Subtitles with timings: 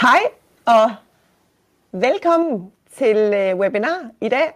[0.00, 0.20] Hej
[0.66, 0.90] og
[1.92, 4.52] velkommen til øh, webinar i dag.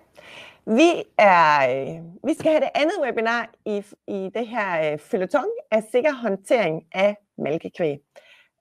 [0.67, 5.47] Vi, er, øh, vi skal have det andet webinar i, i det her øh, følgetong
[5.71, 7.99] af sikker håndtering af mælkekvæg.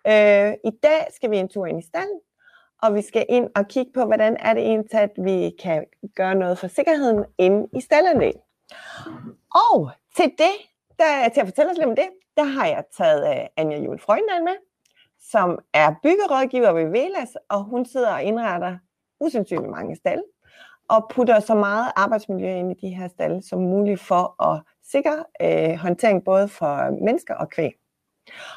[0.08, 2.20] Øh, I dag skal vi en tur ind i stallen,
[2.82, 5.86] og vi skal ind og kigge på, hvordan er det egentlig, at vi kan
[6.16, 8.32] gøre noget for sikkerheden inde i stallerne.
[9.72, 10.56] Og til det,
[11.00, 14.00] der, til at fortælle os lidt om det, der har jeg taget øh, Anja Jule
[14.00, 14.56] Frøjnland med,
[15.32, 18.78] som er byggerådgiver ved Velas, og hun sidder og indretter
[19.20, 20.24] usandsynligt mange stalde,
[20.90, 25.24] og putter så meget arbejdsmiljø ind i de her stalle som muligt for at sikre
[25.42, 27.72] øh, håndtering både for mennesker og kvæg.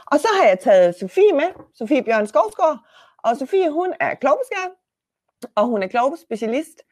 [0.07, 2.79] Og så har jeg taget Sofie med, Sofie Bjørn Skovsgaard,
[3.19, 4.71] og Sofie hun er klovbeskærer,
[5.55, 6.83] og hun er klovbespecialist,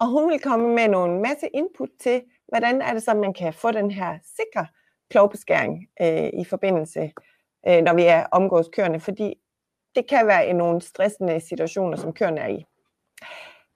[0.00, 3.54] og hun vil komme med nogle masse input til, hvordan er det så, man kan
[3.54, 4.66] få den her sikre
[5.10, 7.12] klovbeskæring øh, i forbindelse,
[7.68, 9.34] øh, når vi er omgås køerne, fordi
[9.94, 12.64] det kan være i nogle stressende situationer, som køerne er i.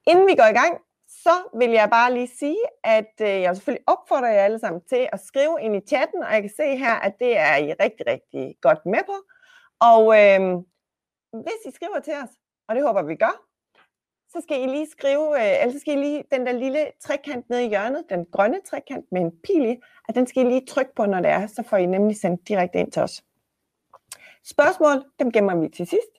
[0.07, 3.89] Inden vi går i gang, så vil jeg bare lige sige, at øh, jeg selvfølgelig
[3.89, 6.95] opfordrer jer alle sammen til at skrive ind i chatten, og jeg kan se her,
[6.95, 9.17] at det er I rigtig, rigtig godt med på.
[9.81, 10.41] Og øh,
[11.33, 12.31] hvis I skriver til os,
[12.69, 13.45] og det håber vi gør,
[14.33, 17.65] så skal I lige skrive, øh, altså skal I lige den der lille trekant nede
[17.65, 19.77] i hjørnet, den grønne trekant med en pil i,
[20.09, 22.49] at den skal I lige trykke på, når det er, så får I nemlig sendt
[22.49, 23.23] direkte ind til os.
[24.51, 26.13] Spørgsmål, dem gemmer vi til sidst.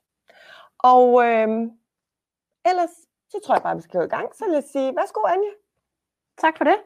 [0.77, 1.47] Og øh,
[2.69, 2.93] ellers,
[3.29, 4.35] så tror jeg bare, vi skal gå i gang.
[4.35, 5.51] Så lad os sige, værsgo Anja.
[6.37, 6.77] Tak for det.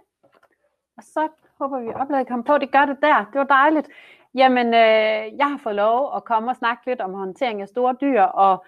[0.97, 1.27] Og så
[1.59, 2.57] håber vi, at opladet kom på.
[2.57, 3.25] Det gør det der.
[3.33, 3.89] Det var dejligt.
[4.35, 7.95] Jamen, øh, jeg har fået lov at komme og snakke lidt om håndtering af store
[8.01, 8.65] dyr, og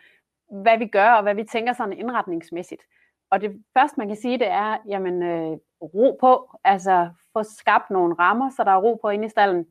[0.52, 2.82] hvad vi gør, og hvad vi tænker sådan indretningsmæssigt.
[3.30, 7.90] Og det første, man kan sige, det er, jamen, øh, ro på, altså få skabt
[7.90, 9.66] nogle rammer, så der er ro på inde i stallen.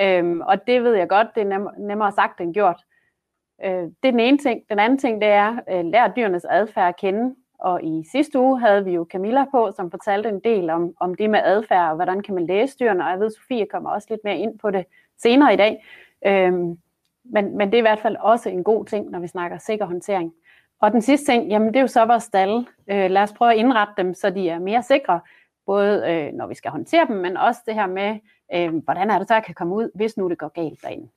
[0.00, 2.84] Øhm, og det ved jeg godt, det er nem- nemmere sagt end gjort.
[3.64, 4.62] Øh, det er den ene ting.
[4.70, 7.34] Den anden ting, det er, øh, lær dyrenes adfærd at kende.
[7.58, 11.14] Og i sidste uge havde vi jo Camilla på, som fortalte en del om, om
[11.14, 14.06] det med adfærd, og hvordan kan man læse dyrene, og jeg ved, Sofie kommer også
[14.10, 14.84] lidt mere ind på det
[15.18, 15.84] senere i dag.
[16.26, 16.78] Øhm,
[17.24, 19.86] men, men det er i hvert fald også en god ting, når vi snakker sikker
[19.86, 20.32] håndtering.
[20.80, 22.66] Og den sidste ting, jamen det er jo så vores stalle.
[22.90, 25.20] Øh, lad os prøve at indrette dem, så de er mere sikre,
[25.66, 28.18] både øh, når vi skal håndtere dem, men også det her med,
[28.54, 31.08] øh, hvordan er det så, at kan komme ud, hvis nu det går galt derinde.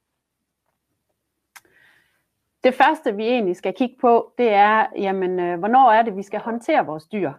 [2.64, 6.24] Det første, vi egentlig skal kigge på, det er, jamen, øh, hvornår er det, vi
[6.24, 7.32] skal håndtere vores dyr?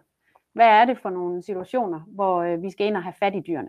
[0.53, 3.41] Hvad er det for nogle situationer, hvor øh, vi skal ind og have fat i
[3.41, 3.69] dyrene?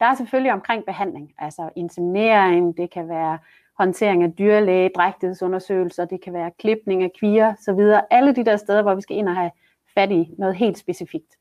[0.00, 3.38] Der er selvfølgelig omkring behandling, altså inseminering, det kan være
[3.78, 8.02] håndtering af dyrlæge, drægtighedsundersøgelser, det kan være klipning af kvier, så videre.
[8.10, 9.50] Alle de der steder, hvor vi skal ind og have
[9.94, 11.36] fat i noget helt specifikt.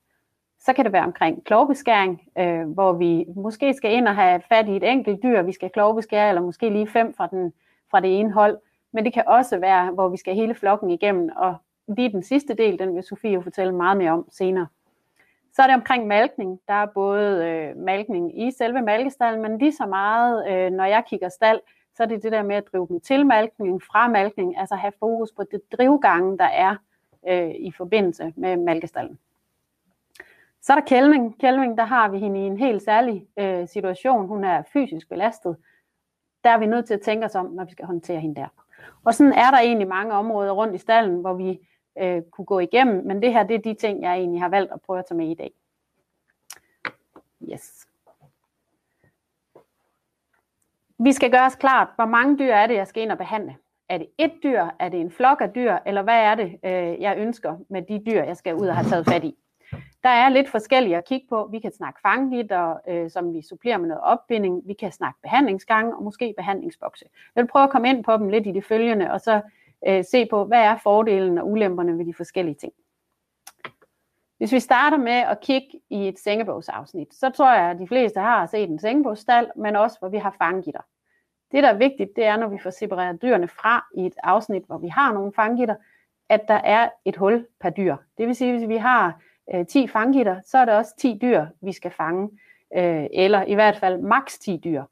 [0.66, 4.68] Så kan det være omkring klovbeskæring, øh, hvor vi måske skal ind og have fat
[4.68, 7.54] i et enkelt dyr, vi skal klovbeskære, eller måske lige fem fra, den,
[7.92, 8.58] fra det ene hold.
[8.92, 11.56] Men det kan også være, hvor vi skal hele flokken igennem, og
[11.88, 14.68] lige den sidste del, den vil Sofie jo fortælle meget mere om senere.
[15.54, 16.60] Så er det omkring malkning.
[16.68, 21.04] Der er både øh, malkning i selve malkestallen, men lige så meget, øh, når jeg
[21.08, 21.60] kigger stald,
[21.96, 24.94] så er det det der med at drive dem til malkning, fra malkning, altså have
[25.00, 26.76] fokus på det drivgange, der er
[27.30, 29.20] øh, i forbindelse med malkestallen.
[30.64, 31.40] Så er der kælving.
[31.40, 34.28] Kælving, der har vi hende i en helt særlig øh, situation.
[34.28, 35.58] Hun er fysisk belastet.
[36.44, 38.48] Der er vi nødt til at tænke os om, når vi skal håndtere hende der.
[39.04, 41.68] Og sådan er der egentlig mange områder rundt i stallen, hvor vi
[42.02, 44.72] øh, kunne gå igennem, men det her, det er de ting, jeg egentlig har valgt
[44.72, 45.52] at prøve at tage med i dag.
[47.52, 47.88] Yes.
[51.00, 53.56] Vi skal gøre os klart, hvor mange dyr er det, jeg skal ind og behandle.
[53.90, 54.66] Er det et dyr?
[54.80, 55.78] Er det en flok af dyr?
[55.86, 58.90] Eller hvad er det, øh, jeg ønsker med de dyr, jeg skal ud og have
[58.90, 59.38] taget fat i?
[60.04, 61.48] Der er lidt forskellige at kigge på.
[61.52, 64.62] Vi kan snakke fanglitter, øh, som vi supplerer med noget opbinding.
[64.66, 67.06] Vi kan snakke behandlingsgange og måske behandlingsbokse.
[67.36, 69.42] Jeg vil prøve at komme ind på dem lidt i det følgende, og så
[69.88, 72.74] øh, se på, hvad er fordelen og ulemperne ved de forskellige ting.
[74.38, 78.20] Hvis vi starter med at kigge i et sengebogsafsnit, så tror jeg, at de fleste
[78.20, 80.82] har set en sengebogsstal, men også hvor vi har fanggitter.
[81.52, 84.64] Det, der er vigtigt, det er, når vi får separeret dyrene fra i et afsnit,
[84.68, 85.76] hvor vi har nogle fanggitter,
[86.30, 87.96] at der er et hul per dyr.
[88.18, 89.22] Det vil sige, hvis vi har
[89.54, 92.30] øh, 10 fanggitter, så er det også 10 dyr, vi skal fange,
[92.78, 94.84] øh, eller i hvert fald maks 10 dyr.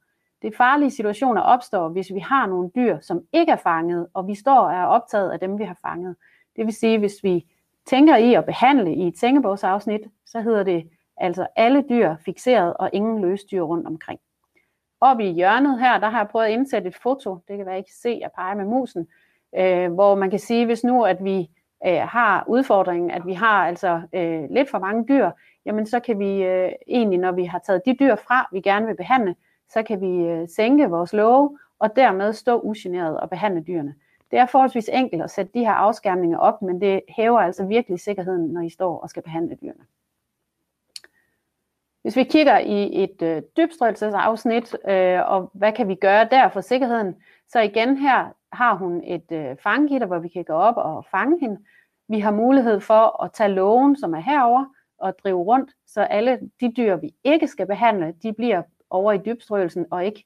[0.42, 4.36] Det farlige situationer opstår, hvis vi har nogle dyr, som ikke er fanget, og vi
[4.36, 6.16] står og er optaget af dem, vi har fanget.
[6.56, 7.46] Det vil sige, hvis vi
[7.86, 12.90] tænker i at behandle i et tænkebogsafsnit, så hedder det altså alle dyr fixeret og
[12.94, 14.20] ingen løsdyr rundt omkring.
[15.02, 17.80] Oppe i hjørnet her, der har jeg prøvet at indsætte et foto, det kan være,
[17.80, 19.08] I kan se, jeg peger med musen,
[19.58, 21.50] øh, hvor man kan sige, hvis nu at vi
[21.88, 25.32] øh, har udfordringen, at vi har altså øh, lidt for mange dyr,
[25.66, 28.86] jamen så kan vi øh, egentlig, når vi har taget de dyr fra, vi gerne
[28.86, 29.36] vil behandle,
[29.70, 33.96] så kan vi øh, sænke vores love og dermed stå ugeneret og behandle dyrene.
[34.32, 38.00] Det er forholdsvis enkelt at sætte de her afskærmninger op, men det hæver altså virkelig
[38.00, 39.84] sikkerheden, når I står og skal behandle dyrene.
[42.02, 46.62] Hvis vi kigger i et øh, dybstrøgelsesafsnit, øh, og hvad kan vi gøre der for
[46.62, 47.16] sikkerheden,
[47.48, 51.40] så igen her har hun et øh, fangegitter, hvor vi kan gå op og fange
[51.40, 51.58] hende.
[52.10, 54.66] Vi har mulighed for at tage lågen, som er herover
[54.98, 59.18] og drive rundt, så alle de dyr, vi ikke skal behandle, de bliver over i
[59.18, 60.26] dybstrøgelsen og ikke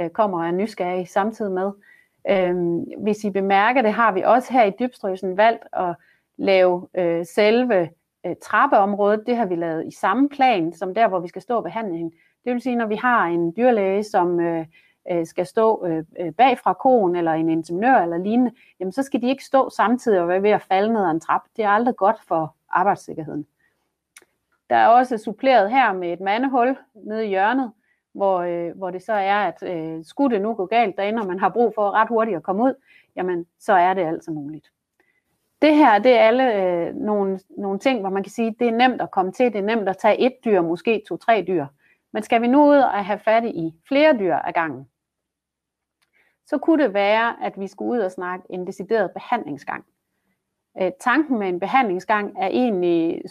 [0.00, 1.70] øh, kommer og er nysgerrige samtidig med.
[2.30, 5.94] Øhm, hvis I bemærker det, har vi også her i dybstrøgelsen valgt at
[6.36, 7.90] lave øh, selve
[8.26, 9.22] øh, trappeområdet.
[9.26, 11.96] Det har vi lavet i samme plan som der, hvor vi skal stå og behandle
[11.96, 12.16] hende.
[12.44, 14.66] Det vil sige, når vi har en dyrlæge, som øh,
[15.10, 19.02] øh, skal stå øh, øh bag fra konen, eller en ingeniør eller lignende, jamen så
[19.02, 21.42] skal de ikke stå samtidig og være ved at falde ned ad en trap.
[21.56, 23.46] Det er aldrig godt for arbejdssikkerheden.
[24.70, 27.72] Der er også suppleret her med et mandehul nede i hjørnet,
[28.12, 31.26] hvor, øh, hvor det så er, at øh, skulle det nu gå galt derinde, og
[31.26, 32.74] man har brug for ret hurtigt at komme ud,
[33.16, 34.70] jamen så er det altså muligt.
[35.62, 38.72] Det her, det er alle øh, nogle, nogle ting, hvor man kan sige, det er
[38.72, 41.66] nemt at komme til, det er nemt at tage et dyr, måske to-tre dyr.
[42.12, 44.88] Men skal vi nu ud og have fat i flere dyr ad gangen,
[46.46, 49.84] så kunne det være, at vi skulle ud og snakke en decideret behandlingsgang.
[50.80, 53.22] Øh, tanken med en behandlingsgang er egentlig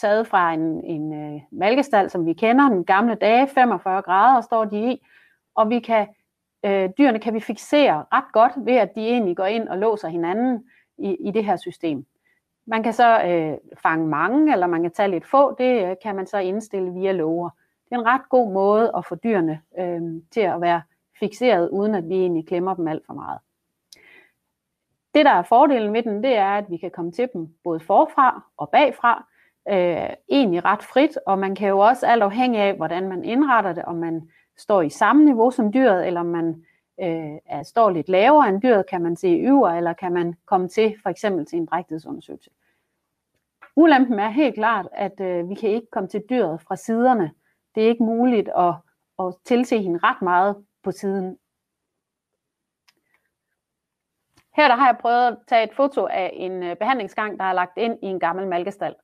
[0.00, 4.64] taget fra en, en øh, malkestal, som vi kender, den gamle dage, 45 grader står
[4.64, 5.06] de i,
[5.54, 6.06] og vi kan,
[6.64, 10.08] øh, dyrene kan vi fixere ret godt ved, at de egentlig går ind og låser
[10.08, 10.64] hinanden
[10.98, 12.06] i, i det her system.
[12.66, 16.16] Man kan så øh, fange mange, eller man kan tage lidt få, det øh, kan
[16.16, 17.50] man så indstille via lover.
[17.88, 20.00] Det er en ret god måde at få dyrene øh,
[20.30, 20.82] til at være
[21.20, 23.38] fixeret, uden at vi egentlig klemmer dem alt for meget.
[25.14, 27.80] Det, der er fordelen ved den, det er, at vi kan komme til dem både
[27.80, 29.26] forfra og bagfra,
[29.68, 33.72] øh, egentlig ret frit, og man kan jo også alt afhængig af, hvordan man indretter
[33.72, 36.64] det, om man står i samme niveau som dyret, eller om man
[37.00, 40.68] øh, er, står lidt lavere end dyret, kan man se øver, eller kan man komme
[40.68, 42.50] til for eksempel til en drægtighedsundersøgelse.
[43.76, 47.30] Ulempen er helt klart, at øh, vi kan ikke komme til dyret fra siderne.
[47.74, 48.74] Det er ikke muligt at,
[49.18, 51.38] at tilse hende ret meget på siden.
[54.56, 57.52] Her der har jeg prøvet at tage et foto af en øh, behandlingsgang, der er
[57.52, 58.94] lagt ind i en gammel malkestal.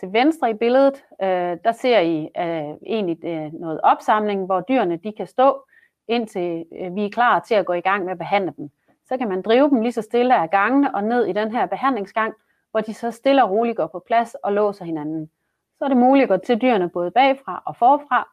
[0.00, 4.96] Til venstre i billedet, øh, der ser I øh, egentlig øh, noget opsamling, hvor dyrene
[4.96, 5.64] de kan stå,
[6.08, 8.70] indtil øh, vi er klar til at gå i gang med at behandle dem.
[9.08, 11.66] Så kan man drive dem lige så stille af gangene og ned i den her
[11.66, 12.34] behandlingsgang,
[12.70, 15.30] hvor de så stille og roligt går på plads og låser hinanden.
[15.78, 18.28] Så er det muligt at gå til dyrene både bagfra og forfra.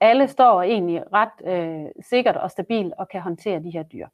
[0.00, 4.08] Alle står egentlig ret øh, sikkert og stabilt og kan håndtere de her dyr.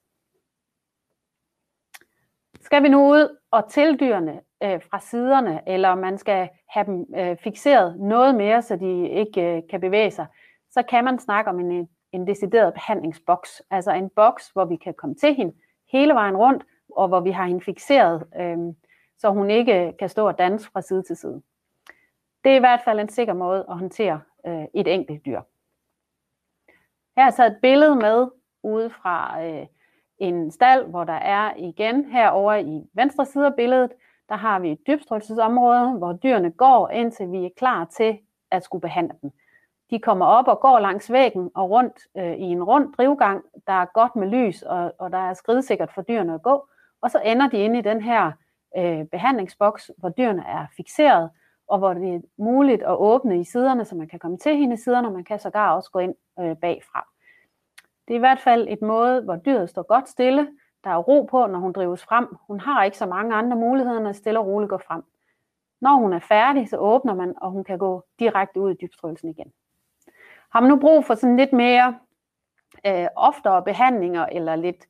[2.60, 7.06] Skal vi nu ud og til dyrene øh, fra siderne, eller man skal have dem
[7.16, 10.26] øh, fixeret noget mere, så de ikke øh, kan bevæge sig,
[10.70, 13.62] så kan man snakke om en, en decideret behandlingsboks.
[13.70, 15.54] Altså en boks, hvor vi kan komme til hende
[15.92, 16.64] hele vejen rundt,
[16.96, 18.58] og hvor vi har hende fixeret, øh,
[19.18, 21.42] så hun ikke øh, kan stå og danse fra side til side.
[22.44, 25.40] Det er i hvert fald en sikker måde at håndtere øh, et enkelt dyr.
[27.16, 28.28] Her er så et billede med
[28.62, 29.66] ude fra øh,
[30.18, 33.92] en stald, hvor der er igen herover i venstre side af billedet,
[34.28, 38.18] der har vi et dybstrøgelsesområde, hvor dyrene går, indtil vi er klar til
[38.50, 39.30] at skulle behandle dem.
[39.90, 43.72] De kommer op og går langs væggen og rundt øh, i en rund drivgang, der
[43.72, 46.68] er godt med lys, og, og der er skridsikkert for dyrene at gå.
[47.00, 48.32] Og så ender de inde i den her
[48.78, 51.30] øh, behandlingsboks, hvor dyrene er fixeret,
[51.72, 54.74] og hvor det er muligt at åbne i siderne, så man kan komme til hende
[54.74, 57.08] i siderne, og man kan sågar også gå ind øh, bagfra.
[58.08, 60.48] Det er i hvert fald et måde, hvor dyret står godt stille.
[60.84, 62.36] Der er ro på, når hun drives frem.
[62.46, 65.02] Hun har ikke så mange andre muligheder, end at stille og roligt gå frem.
[65.80, 69.30] Når hun er færdig, så åbner man, og hun kan gå direkte ud i dybstrøgelsen
[69.30, 69.52] igen.
[70.52, 71.98] Har man nu brug for sådan lidt mere
[72.86, 74.86] øh, oftere behandlinger, eller lidt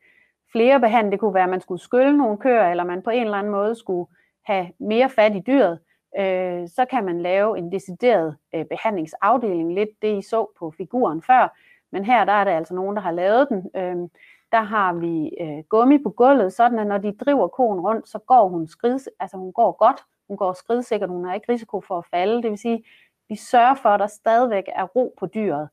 [0.53, 3.25] flere behandlinger, det kunne være, at man skulle skylle nogle køer, eller man på en
[3.25, 4.11] eller anden måde skulle
[4.43, 5.79] have mere fat i dyret,
[6.19, 11.23] øh, så kan man lave en decideret øh, behandlingsafdeling, lidt det I så på figuren
[11.23, 11.59] før,
[11.93, 13.71] men her der er der altså nogen, der har lavet den.
[13.77, 14.09] Øh,
[14.53, 18.19] der har vi øh, gummi på gulvet, sådan at når de driver konen rundt, så
[18.19, 21.99] går hun skrids, altså hun går godt, hun går skridsikkert, hun har ikke risiko for
[21.99, 22.43] at falde.
[22.43, 22.85] Det vil sige,
[23.29, 25.69] vi sørger for, at der stadigvæk er ro på dyret.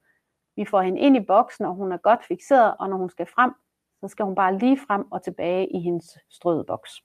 [0.56, 3.26] Vi får hende ind i boksen, og hun er godt fixeret, og når hun skal
[3.26, 3.52] frem,
[4.02, 7.04] så skal hun bare lige frem og tilbage i hendes strødeboks.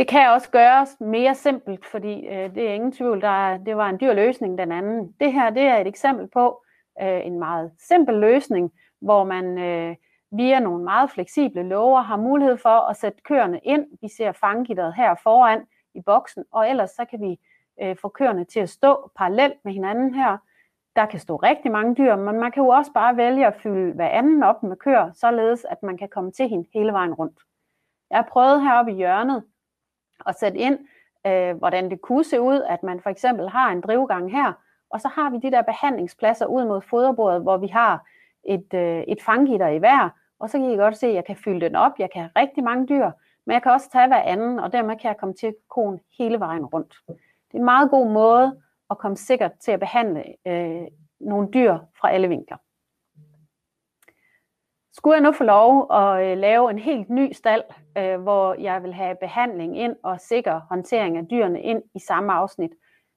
[0.00, 3.88] Det kan også gøres mere simpelt, fordi øh, det er ingen tvivl, der det var
[3.88, 5.14] en dyr løsning den anden.
[5.20, 6.64] Det her det er et eksempel på
[7.02, 9.96] øh, en meget simpel løsning, hvor man øh,
[10.30, 13.86] via nogle meget fleksible lover har mulighed for at sætte køerne ind.
[14.00, 17.38] Vi ser fanggitteret her foran i boksen, og ellers så kan vi
[17.82, 20.36] øh, få køerne til at stå parallelt med hinanden her.
[20.96, 23.92] Der kan stå rigtig mange dyr, men man kan jo også bare vælge at fylde
[23.92, 27.38] hver anden op med køer, således at man kan komme til hende hele vejen rundt.
[28.10, 29.44] Jeg har prøvet heroppe i hjørnet
[30.26, 30.78] at sætte ind,
[31.26, 34.52] øh, hvordan det kunne se ud, at man for eksempel har en drivgang her,
[34.90, 38.06] og så har vi de der behandlingspladser ud mod foderbordet, hvor vi har
[38.44, 40.08] et, øh, et fanggitter i hver,
[40.38, 41.92] og så kan I godt se, at jeg kan fylde den op.
[41.98, 43.10] Jeg kan have rigtig mange dyr,
[43.46, 46.40] men jeg kan også tage hver anden, og dermed kan jeg komme til konen hele
[46.40, 46.94] vejen rundt.
[47.08, 48.60] Det er en meget god måde
[48.90, 50.86] at komme sikkert til at behandle øh,
[51.20, 52.56] nogle dyr fra alle vinkler.
[54.92, 57.62] Skulle jeg nu få lov at øh, lave en helt ny stald,
[57.98, 62.32] øh, hvor jeg vil have behandling ind og sikker håndtering af dyrene ind i samme
[62.32, 62.70] afsnit,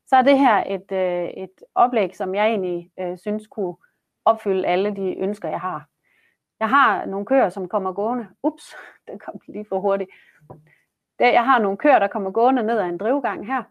[0.08, 3.76] så er det her et, øh, et oplæg, som jeg egentlig øh, synes kunne
[4.26, 5.88] opfylde alle de ønsker, jeg har.
[6.60, 8.28] Jeg har nogle køer, som kommer gående.
[8.44, 8.76] Ups,
[9.08, 10.10] den kom lige for hurtigt.
[11.20, 13.64] Jeg har nogle køer, der kommer gående ned ad en drivgang her.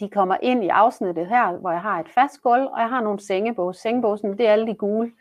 [0.00, 3.00] De kommer ind i afsnittet her, hvor jeg har et fast gulv, og jeg har
[3.00, 3.76] nogle sengebås.
[3.76, 5.12] Sengebåsen, det er alle de gule.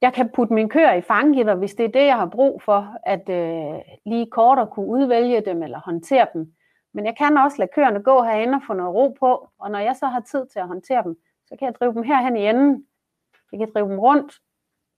[0.00, 2.96] Jeg kan putte min køer i fanggitter, hvis det er det, jeg har brug for,
[3.02, 6.54] at øh, lige kort at kunne udvælge dem eller håndtere dem.
[6.94, 9.78] Men jeg kan også lade køerne gå herinde og få noget ro på, og når
[9.78, 12.48] jeg så har tid til at håndtere dem, så kan jeg drive dem herhen i
[12.48, 12.86] enden.
[13.52, 14.40] Jeg kan drive dem rundt,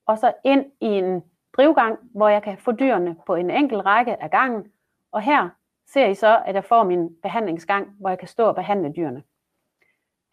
[0.07, 1.23] og så ind i en
[1.57, 4.73] drivgang, hvor jeg kan få dyrene på en enkelt række af gangen.
[5.13, 5.49] Og her
[5.87, 9.23] ser I så, at jeg får min behandlingsgang, hvor jeg kan stå og behandle dyrene.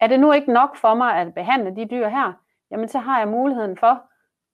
[0.00, 2.32] Er det nu ikke nok for mig at behandle de dyr her,
[2.70, 4.02] jamen så har jeg muligheden for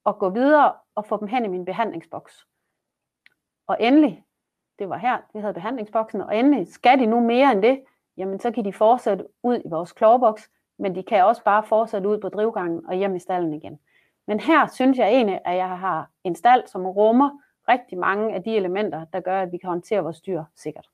[0.07, 2.47] at gå videre og få dem hen i min behandlingsboks.
[3.67, 4.25] Og endelig,
[4.79, 7.85] det var her, det hedder behandlingsboksen, og endelig, skal de nu mere end det,
[8.17, 12.09] jamen så kan de fortsætte ud i vores klovboks, men de kan også bare fortsætte
[12.09, 13.79] ud på drivgangen og hjem i stallen igen.
[14.27, 17.31] Men her synes jeg egentlig, at jeg har en stald, som rummer
[17.69, 20.89] rigtig mange af de elementer, der gør, at vi kan håndtere vores dyr sikkert.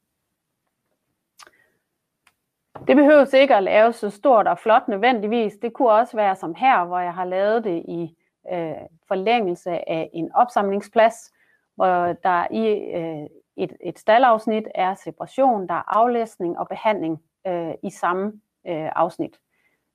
[2.86, 5.54] Det behøver ikke at lave så stort og flot nødvendigvis.
[5.62, 8.15] Det kunne også være som her, hvor jeg har lavet det i
[8.52, 11.32] øh, forlængelse af en opsamlingsplads,
[11.74, 13.26] hvor der i øh,
[13.56, 18.26] et, et staldafsnit er separation, der er aflæsning og behandling øh, i samme
[18.66, 19.40] øh, afsnit.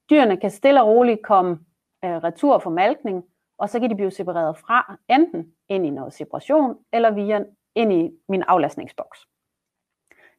[0.09, 1.59] Dyrene kan stille og roligt komme
[2.05, 3.23] øh, retur for malkning,
[3.57, 7.43] og så kan de blive separeret fra enten ind i noget separation, eller via
[7.75, 9.27] ind i min aflastningsboks.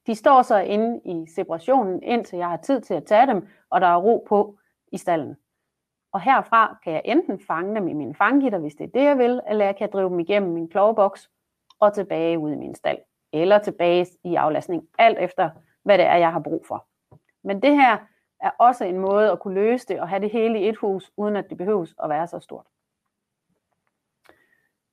[0.06, 3.80] De står så inde i separationen, indtil jeg har tid til at tage dem, og
[3.80, 4.58] der er ro på
[4.92, 5.36] i stallen.
[6.12, 9.18] Og herfra kan jeg enten fange dem i min fanggitter, hvis det er det, jeg
[9.18, 11.30] vil, eller jeg kan drive dem igennem min kloveboks
[11.80, 12.98] og tilbage ud i min stald.
[13.32, 15.50] Eller tilbage i aflastning, alt efter
[15.82, 16.86] hvad det er, jeg har brug for.
[17.42, 17.96] Men det her
[18.40, 21.12] er også en måde at kunne løse det og have det hele i et hus,
[21.16, 22.66] uden at det behøves at være så stort.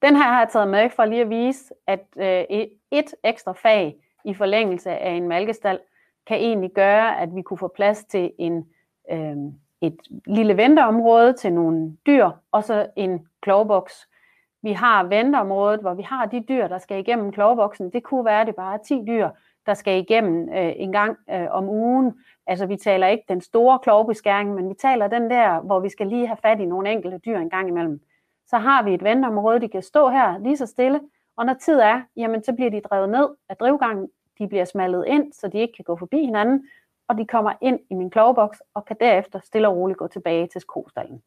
[0.02, 2.58] Den her har jeg taget med for lige at vise, at øh,
[2.92, 3.96] et ekstra fag
[4.26, 5.80] i forlængelse af en malkestal
[6.28, 8.70] kan egentlig gøre, at vi kunne få plads til en,
[9.12, 9.38] øh,
[9.82, 14.08] et lille venteområde til nogle dyr, og så en klovboks.
[14.62, 17.90] Vi har venteområdet, hvor vi har de dyr, der skal igennem klovboksen.
[17.90, 19.30] Det kunne være, at det bare er 10 dyr,
[19.66, 22.14] der skal igennem øh, en gang øh, om ugen.
[22.48, 26.08] Altså vi taler ikke den store klovbeskæring, men vi taler den der, hvor vi skal
[26.08, 28.02] lige have fat i nogle enkelte dyr en gang imellem.
[28.48, 31.00] Så har vi et venteområde, de kan stå her lige så stille,
[31.38, 34.08] og når tid er, jamen så bliver de drevet ned af drivgangen,
[34.40, 36.68] de bliver smallet ind, så de ikke kan gå forbi hinanden,
[37.10, 40.48] og de kommer ind i min kloveboks og kan derefter stille og roligt gå tilbage
[40.48, 41.24] til kostallen.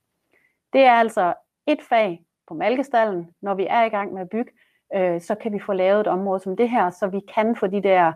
[0.72, 1.34] Det er altså
[1.66, 4.52] et fag på malkestallen, når vi er i gang med at bygge,
[4.94, 7.66] øh, så kan vi få lavet et område som det her, så vi kan få
[7.66, 8.12] de der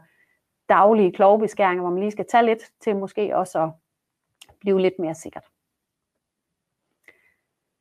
[0.69, 3.71] daglige klovbeskæringer, hvor man lige skal tage lidt til måske også at
[4.61, 5.45] blive lidt mere sikkert.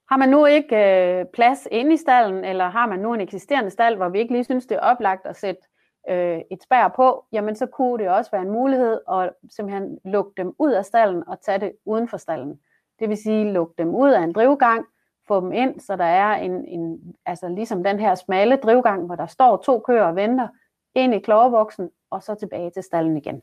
[0.09, 3.69] Har man nu ikke øh, plads inde i stallen, eller har man nu en eksisterende
[3.69, 5.61] stald, hvor vi ikke lige synes, det er oplagt at sætte
[6.09, 10.31] øh, et spær på, jamen så kunne det også være en mulighed at simpelthen lukke
[10.37, 12.59] dem ud af stallen og tage det uden for stallen.
[12.99, 14.85] Det vil sige lukke dem ud af en drivgang,
[15.27, 19.15] få dem ind, så der er en, en altså ligesom den her smalle drivgang, hvor
[19.15, 20.47] der står to køer og venter,
[20.95, 23.41] ind i kloveboksen og så tilbage til stallen igen.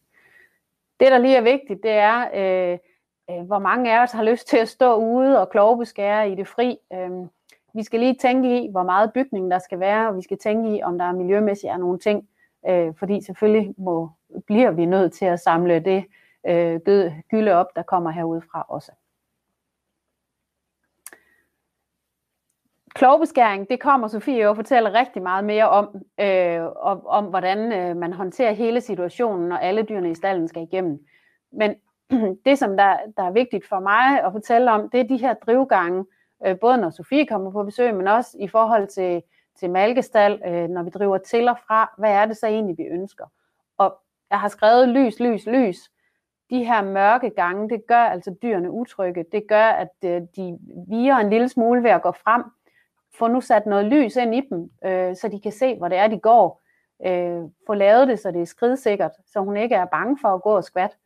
[1.00, 2.78] Det, der lige er vigtigt, det er, øh,
[3.31, 6.49] øh, hvor mange af os har lyst til at stå ude og klovbeskære i det
[6.49, 6.78] fri.
[6.92, 7.11] Øh,
[7.75, 10.76] vi skal lige tænke i, hvor meget bygning der skal være, og vi skal tænke
[10.76, 12.28] i, om der er miljømæssigt er nogle ting,
[12.69, 14.11] øh, fordi selvfølgelig må,
[14.47, 16.04] bliver vi nødt til at samle det
[16.47, 16.81] øh,
[17.31, 18.92] gylde op, der kommer herudefra også.
[22.95, 27.97] Klovbeskæring, det kommer Sofie jo fortælle rigtig meget mere om, øh, om, om hvordan øh,
[27.97, 31.07] man håndterer hele situationen, når alle dyrene i stallen skal igennem.
[31.52, 31.75] Men
[32.45, 35.35] det, som der, der er vigtigt for mig at fortælle om, det er de her
[35.35, 36.07] drivgange,
[36.47, 39.23] øh, både når Sofie kommer på besøg, men også i forhold til,
[39.62, 42.83] til malkestal, øh, når vi driver til og fra, hvad er det så egentlig, vi
[42.85, 43.25] ønsker?
[43.78, 43.99] Og
[44.31, 45.90] jeg har skrevet lys, lys, lys.
[46.50, 49.25] de her mørke gange, det gør altså dyrene utrygge.
[49.33, 52.42] Det gør, at øh, de virer en lille smule ved at gå frem.
[53.19, 55.99] Få nu sat noget lys ind i dem, øh, så de kan se, hvor det
[55.99, 56.62] er, de går.
[57.07, 60.42] Øh, få lavet det, så det er skridsikkert, så hun ikke er bange for at
[60.42, 60.97] gå og skvat.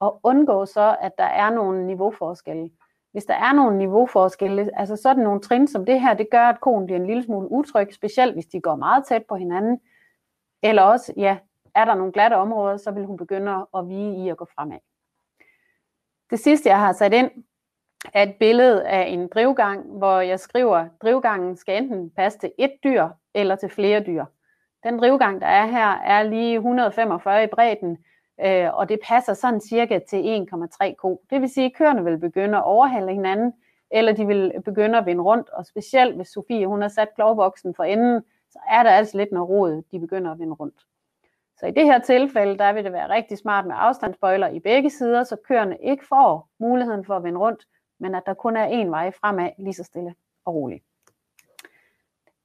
[0.00, 2.70] Og undgå så, at der er nogle niveauforskelle.
[3.12, 6.60] Hvis der er nogle niveauforskelle, altså sådan nogle trin som det her, det gør, at
[6.60, 9.80] konen bliver en lille smule utryg, specielt hvis de går meget tæt på hinanden.
[10.62, 11.38] Eller også, ja,
[11.74, 14.78] er der nogle glatte områder, så vil hun begynde at vige i at gå fremad.
[16.30, 17.30] Det sidste, jeg har sat ind,
[18.14, 22.52] er et billede af en drivgang, hvor jeg skriver, at drivgangen skal enten passe til
[22.58, 24.24] et dyr eller til flere dyr.
[24.82, 27.98] Den drivgang, der er her, er lige 145 i bredden,
[28.44, 31.22] øh, og det passer sådan cirka til 1,3 ko.
[31.30, 33.52] Det vil sige, at køerne vil begynde at overhale hinanden,
[33.90, 37.74] eller de vil begynde at vinde rundt, og specielt hvis Sofie hun har sat klovboksen
[37.74, 40.86] for enden, så er der altså lidt noget rod, de begynder at vinde rundt.
[41.58, 44.90] Så i det her tilfælde, der vil det være rigtig smart med afstandsbøjler i begge
[44.90, 47.66] sider, så køerne ikke får muligheden for at vende rundt,
[47.98, 50.14] men at der kun er én vej fremad, lige så stille
[50.44, 50.84] og roligt.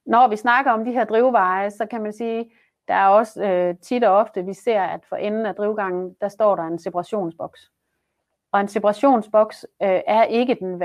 [0.05, 2.51] Når vi snakker om de her drivveje, så kan man sige,
[2.87, 6.27] der er også øh, tit og ofte, vi ser, at for enden af drivgangen, der
[6.27, 7.71] står der en separationsboks.
[8.51, 10.83] Og en separationsboks øh, er ikke den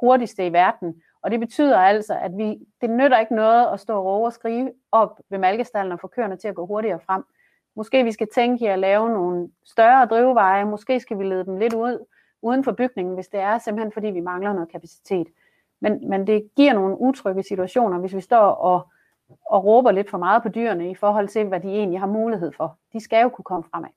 [0.00, 3.98] hurtigste i verden, og det betyder altså, at vi, det nytter ikke noget at stå
[3.98, 7.24] og råbe og skrive op ved malkestallen og få køerne til at gå hurtigere frem.
[7.74, 11.56] Måske vi skal tænke i at lave nogle større drivveje, måske skal vi lede dem
[11.56, 12.06] lidt ud
[12.42, 15.26] uden for bygningen, hvis det er simpelthen fordi vi mangler noget kapacitet.
[15.80, 18.88] Men, men det giver nogle utrygge situationer, hvis vi står og,
[19.46, 22.52] og råber lidt for meget på dyrene i forhold til, hvad de egentlig har mulighed
[22.52, 22.78] for.
[22.92, 23.90] De skal jo kunne komme fremad.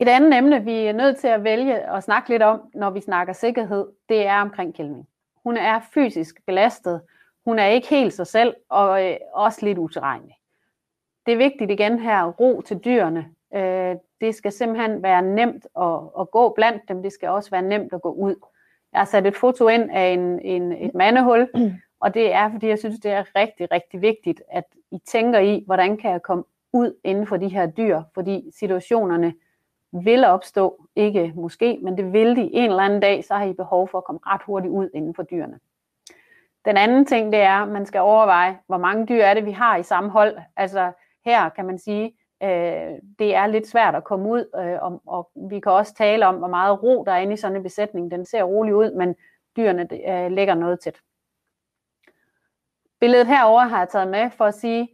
[0.00, 3.00] Et andet emne, vi er nødt til at vælge og snakke lidt om, når vi
[3.00, 5.08] snakker sikkerhed, det er omkring kælvning.
[5.44, 7.00] Hun er fysisk belastet,
[7.44, 10.36] hun er ikke helt sig selv, og øh, også lidt utilregnelig.
[11.26, 13.26] Det er vigtigt igen her, ro til dyrene.
[13.54, 17.62] Øh, det skal simpelthen være nemt at, at gå blandt dem, det skal også være
[17.62, 18.34] nemt at gå ud.
[18.92, 21.48] Jeg har sat et foto ind af en, en, et mandehul,
[22.00, 25.62] og det er, fordi jeg synes, det er rigtig, rigtig vigtigt, at I tænker i,
[25.66, 29.34] hvordan kan jeg komme ud inden for de her dyr, fordi situationerne
[29.92, 33.52] vil opstå, ikke måske, men det vil de en eller anden dag, så har I
[33.52, 35.58] behov for at komme ret hurtigt ud inden for dyrene.
[36.64, 39.50] Den anden ting, det er, at man skal overveje, hvor mange dyr er det, vi
[39.50, 40.36] har i samme hold.
[40.56, 40.92] Altså
[41.24, 42.04] her kan man sige,
[42.42, 46.26] øh, det er lidt svært at komme ud, øh, og, og vi kan også tale
[46.26, 48.10] om, hvor meget ro der er inde i sådan en besætning.
[48.10, 49.14] Den ser rolig ud, men
[49.56, 51.00] dyrene øh, ligger noget tæt.
[53.00, 54.88] Billedet herover har jeg taget med for at sige,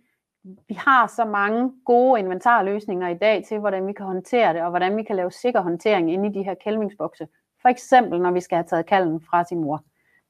[0.69, 4.71] vi har så mange gode inventarløsninger i dag til, hvordan vi kan håndtere det, og
[4.71, 7.29] hvordan vi kan lave sikker håndtering inde i de her kælvingsbokse.
[7.63, 9.85] For eksempel, når vi skal have taget kalden fra sin mor.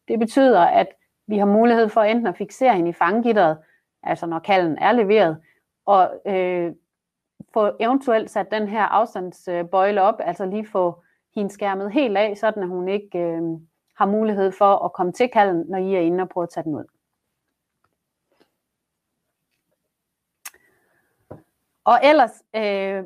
[0.08, 0.86] Det betyder, at
[1.26, 3.58] vi har mulighed for enten at fixere hende i fangegitteret,
[4.02, 5.36] altså når kalden er leveret,
[5.86, 6.72] og øh,
[7.54, 11.02] få eventuelt sat den her afstandsbøjle op, altså lige få
[11.34, 13.42] hende skærmet helt af, sådan at hun ikke øh,
[13.96, 16.64] har mulighed for at komme til kalden, når I er inde og prøver at tage
[16.64, 16.84] den ud.
[21.87, 23.05] Og ellers, øh,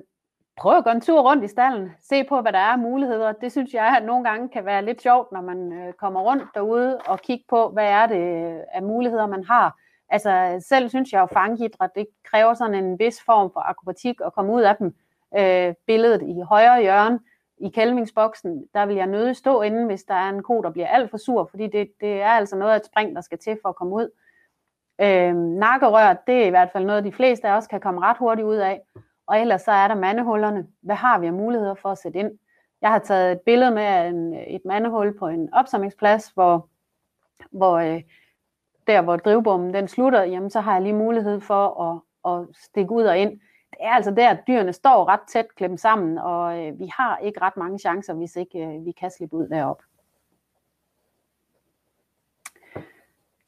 [0.57, 3.33] prøv at gå en tur rundt i stallen, se på, hvad der er af muligheder.
[3.33, 6.45] Det synes jeg, at nogle gange kan være lidt sjovt, når man øh, kommer rundt
[6.55, 9.79] derude og kigger på, hvad er det øh, af muligheder, man har.
[10.09, 14.33] Altså selv synes jeg jo, fangidræt, det kræver sådan en vis form for akrobatik at
[14.33, 14.95] komme ud af dem.
[15.39, 17.21] Øh, billedet i højre hjørne
[17.59, 20.89] i kælvingsboksen, der vil jeg nødig stå inden, hvis der er en ko, der bliver
[20.89, 23.59] alt for sur, fordi det, det er altså noget af et spring, der skal til
[23.63, 24.11] for at komme ud.
[25.03, 28.17] Øh, nakkerør, det er i hvert fald noget, de fleste af os kan komme ret
[28.19, 28.81] hurtigt ud af.
[29.27, 30.67] Og ellers så er der mandehullerne.
[30.83, 32.31] Hvad har vi af muligheder for at sætte ind?
[32.83, 36.69] Jeg har taget et billede med en, et mandehul på en opsamlingsplads, hvor,
[37.51, 38.03] hvor øh,
[38.87, 42.01] der hvor drivbommen den slutter, jamen så har jeg lige mulighed for at,
[42.33, 43.31] at stikke ud og ind.
[43.71, 47.19] Det er altså der, at dyrene står ret tæt klemt sammen, og øh, vi har
[47.19, 49.83] ikke ret mange chancer, hvis ikke øh, vi kan slippe ud derop.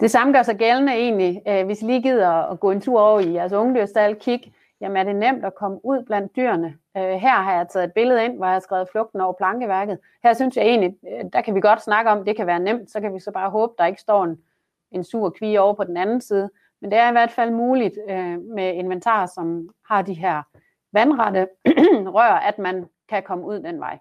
[0.02, 3.00] Det samme gør sig gældende egentlig, øh, hvis I lige gider at gå en tur
[3.00, 6.76] over i jeres ungdyrstal, kig, jamen er det nemt at komme ud blandt dyrene.
[6.96, 9.98] Øh, her har jeg taget et billede ind, hvor jeg har skrevet flugten over plankeværket.
[10.22, 12.90] Her synes jeg egentlig, øh, der kan vi godt snakke om, det kan være nemt,
[12.90, 14.38] så kan vi så bare håbe, der ikke står en,
[14.90, 16.50] en sur kvige over på den anden side.
[16.80, 20.42] Men det er i hvert fald muligt øh, med inventar, som har de her
[20.92, 21.48] vandrette
[22.16, 23.98] rør, at man kan komme ud den vej.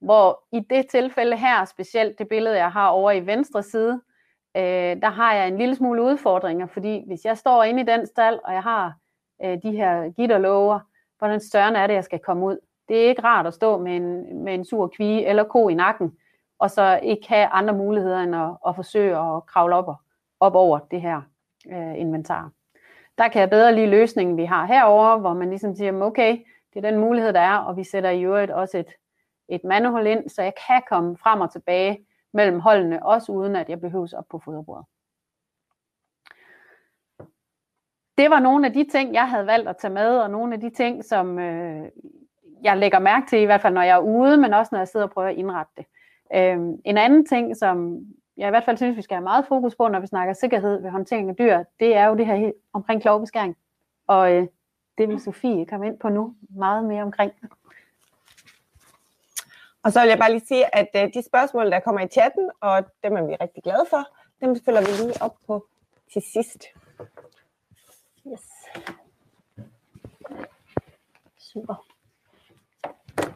[0.00, 4.00] Hvor i det tilfælde her, specielt det billede, jeg har over i venstre side,
[4.56, 8.06] øh, der har jeg en lille smule udfordringer, fordi hvis jeg står inde i den
[8.06, 8.94] stald, og jeg har
[9.44, 10.80] øh, de her gitterlåger,
[11.18, 12.58] hvordan større er det, jeg skal komme ud.
[12.88, 15.74] Det er ikke rart at stå med en, med en sur kvige eller ko i
[15.74, 16.12] nakken,
[16.58, 19.96] og så ikke have andre muligheder end at, at forsøge at kravle op,
[20.40, 21.20] op over det her
[21.72, 22.50] øh, inventar.
[23.18, 26.38] Der kan jeg bedre lige løsningen, vi har herover, hvor man ligesom siger, okay,
[26.74, 28.90] det er den mulighed, der er, og vi sætter i øvrigt også et,
[29.48, 33.68] et manual ind, så jeg kan komme frem og tilbage mellem holdene, også uden at
[33.68, 34.86] jeg behøves op på foderbordet.
[38.18, 40.60] Det var nogle af de ting, jeg havde valgt at tage med, og nogle af
[40.60, 41.88] de ting, som øh,
[42.62, 44.88] jeg lægger mærke til, i hvert fald når jeg er ude, men også når jeg
[44.88, 45.86] sidder og prøver at indrette det.
[46.34, 48.00] Øh, en anden ting, som
[48.36, 50.82] jeg i hvert fald synes, vi skal have meget fokus på, når vi snakker sikkerhed
[50.82, 53.56] ved håndtering af dyr, det er jo det her omkring klovbeskæring.
[54.06, 54.46] Og øh,
[54.98, 57.32] det vil Sofie komme ind på nu meget mere omkring.
[59.86, 62.50] Og så vil jeg bare lige sige, at øh, de spørgsmål, der kommer i chatten,
[62.60, 64.02] og dem er vi rigtig glade for,
[64.40, 65.66] dem følger vi lige op på
[66.12, 66.64] til sidst.
[68.32, 68.44] Yes.
[71.38, 71.86] Super.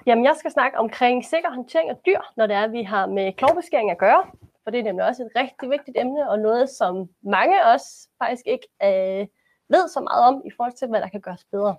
[0.06, 3.06] Jamen, jeg skal snakke omkring sikker håndtering af dyr, når det er, at vi har
[3.06, 4.24] med klovbeskæring at gøre.
[4.64, 8.08] For det er nemlig også et rigtig vigtigt emne, og noget, som mange af os
[8.18, 9.26] faktisk ikke øh,
[9.68, 11.76] ved så meget om, i forhold til, hvad der kan gøres bedre.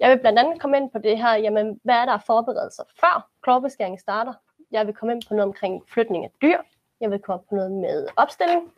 [0.00, 3.30] Jeg vil blandt andet komme ind på det her, jamen, hvad er der forberedelser før
[3.46, 4.32] klovbeskæring starter?
[4.70, 6.58] Jeg vil komme ind på noget omkring flytning af dyr.
[7.00, 8.72] Jeg vil komme på noget med opstilling.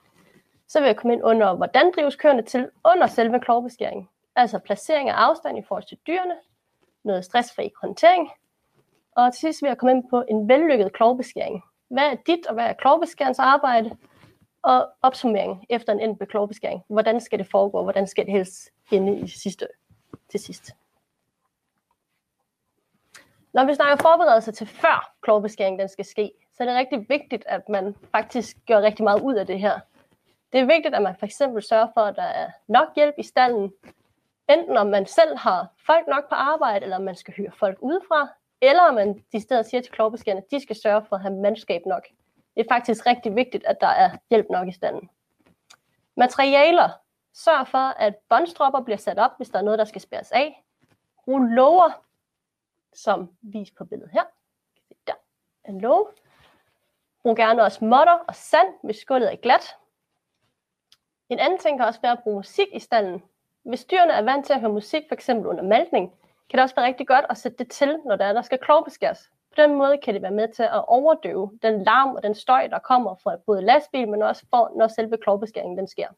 [0.67, 4.09] Så vil jeg komme ind under, hvordan drives køerne til under selve klovbeskæringen.
[4.37, 6.37] Altså placering af afstand i forhold til dyrene,
[7.05, 8.31] noget stressfri håndtering.
[9.17, 11.63] Og til sidst vil jeg komme ind på en vellykket klovbeskæring.
[11.91, 13.97] Hvad er dit og hvad er klovbeskærens arbejde?
[14.63, 16.83] Og opsummering efter en endt klovbeskæring.
[16.89, 17.83] Hvordan skal det foregå?
[17.83, 19.67] Hvordan skal det helst ende i sidste,
[20.31, 20.71] til sidst?
[23.53, 27.45] Når vi snakker forberedelse til før klovbeskæring den skal ske, så er det rigtig vigtigt,
[27.47, 29.81] at man faktisk gør rigtig meget ud af det her.
[30.53, 33.23] Det er vigtigt, at man for eksempel sørger for, at der er nok hjælp i
[33.23, 33.73] stallen,
[34.49, 37.79] enten om man selv har folk nok på arbejde, eller om man skal hyre folk
[37.81, 38.29] udefra,
[38.61, 41.35] eller om man i steder siger til klovbeskærerne, at de skal sørge for at have
[41.35, 42.03] mandskab nok.
[42.57, 45.11] Det er faktisk rigtig vigtigt, at der er hjælp nok i stallen.
[46.17, 46.89] Materialer.
[47.35, 50.65] Sørg for, at båndstropper bliver sat op, hvis der er noget, der skal spæres af.
[51.25, 51.91] Brug lover,
[53.05, 54.25] som vist på billedet her.
[55.07, 55.13] Der
[55.69, 56.07] en låge.
[57.23, 59.77] Brug gerne også modder og sand, hvis gulvet er glat.
[61.29, 63.23] En anden ting kan også være at bruge musik i stallen.
[63.63, 65.29] Hvis dyrene er vant til at høre musik, f.eks.
[65.29, 66.13] under malkning,
[66.51, 68.59] kan det også være rigtig godt at sætte det til, når der, er, der skal
[68.59, 69.31] klovbeskæres.
[69.51, 72.67] På den måde kan det være med til at overdøve den larm og den støj,
[72.67, 76.09] der kommer fra både lastbil, men også for, når selve klovbeskæringen den sker.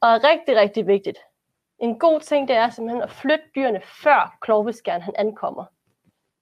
[0.00, 1.18] Og rigtig, rigtig vigtigt.
[1.78, 5.64] En god ting, det er simpelthen at flytte dyrene før klovbeskæren han ankommer.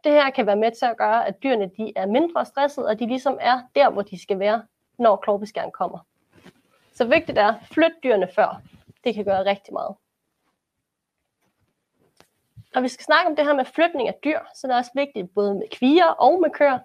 [0.04, 2.98] Det her kan være med til at gøre, at dyrene de er mindre stresset, og
[2.98, 4.62] de ligesom er der, hvor de skal være,
[4.98, 5.98] når klovbeskæren kommer.
[6.94, 8.62] Så vigtigt er, flyt dyrene før.
[9.04, 9.94] Det kan gøre rigtig meget.
[12.74, 14.90] Når vi skal snakke om det her med flytning af dyr, så er det også
[14.94, 16.78] vigtigt, både med kvier og med køer,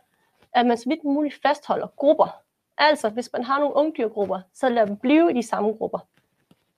[0.53, 2.41] at man så vidt muligt fastholder grupper.
[2.77, 5.99] Altså, hvis man har nogle ungdyrgrupper, så lad dem blive i de samme grupper.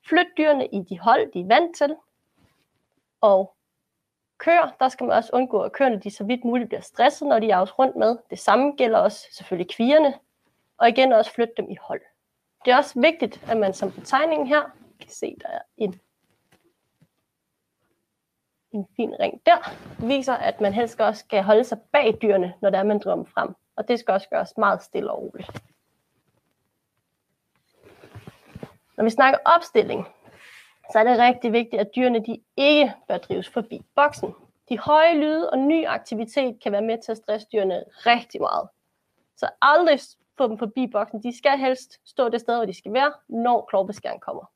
[0.10, 1.96] Flyt dyrene i de hold, de er vant til.
[3.22, 3.56] Og
[4.38, 7.40] køer, der skal man også undgå, at køerne de så vidt muligt bliver stresset, når
[7.40, 8.18] de er rundt med.
[8.30, 10.14] Det samme gælder også selvfølgelig kvierne.
[10.78, 12.02] Og igen også flytte dem i hold.
[12.66, 14.62] Det er også vigtigt, at man som på tegningen her
[15.00, 16.00] kan se, der er en
[18.74, 19.74] en fin ring der,
[20.08, 23.26] viser, at man helst også skal holde sig bag dyrene, når der er, man drømmer
[23.26, 23.56] frem.
[23.76, 25.64] Og det skal også gøres meget stille og roligt.
[28.98, 30.08] Når vi snakker opstilling,
[30.92, 34.36] så er det rigtig vigtigt, at dyrene de ikke bør drives forbi boksen.
[34.70, 38.70] De høje lyde og ny aktivitet kan være med til at stresse dyrene rigtig meget.
[39.38, 40.00] Så aldrig
[40.38, 41.24] få dem forbi boksen.
[41.24, 44.52] De skal helst stå det sted, hvor de skal være, når klovbeskæren kommer.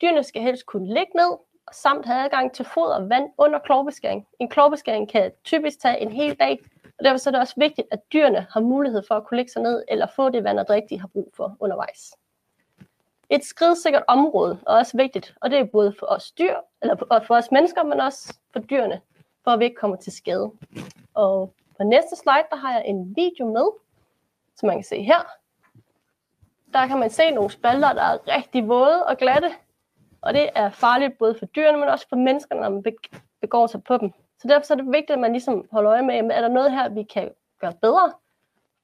[0.00, 1.30] Dyrene skal helst kunne ligge ned,
[1.66, 4.26] og samt have adgang til fod og vand under klovbeskæring.
[4.38, 6.58] En klovbeskæring kan typisk tage en hel dag,
[6.98, 9.62] og derfor er det også vigtigt, at dyrene har mulighed for at kunne lægge sig
[9.62, 12.14] ned eller få det vand og drik, de har brug for undervejs.
[13.30, 17.34] Et skridsikkert område er også vigtigt, og det er både for os dyr, eller for
[17.34, 19.00] os mennesker, men også for dyrene,
[19.44, 20.50] for at vi ikke kommer til skade.
[21.14, 23.68] Og på næste slide, der har jeg en video med,
[24.56, 25.32] som man kan se her.
[26.72, 29.50] Der kan man se nogle spalter, der er rigtig våde og glatte,
[30.20, 32.84] og det er farligt både for dyrene, men også for menneskerne, når man
[33.40, 34.12] begår sig på dem.
[34.38, 36.88] Så derfor er det vigtigt, at man ligesom holder øje med, er der noget her,
[36.88, 38.12] vi kan gøre bedre,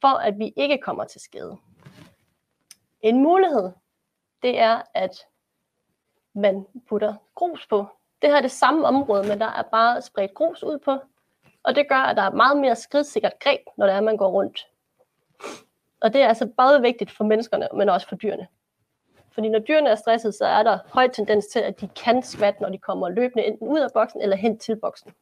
[0.00, 1.56] for at vi ikke kommer til skade.
[3.00, 3.70] En mulighed,
[4.44, 5.26] det er, at
[6.34, 7.86] man putter grus på.
[8.22, 10.98] Det her er det samme område, men der er bare spredt grus ud på.
[11.62, 14.30] Og det gør, at der er meget mere skridsikkert greb, når det er, man går
[14.30, 14.66] rundt.
[16.00, 18.46] Og det er altså både vigtigt for menneskerne, men også for dyrene.
[19.30, 22.62] Fordi når dyrene er stresset, så er der høj tendens til, at de kan skvatte,
[22.62, 25.14] når de kommer løbende enten ud af boksen eller hen til boksen.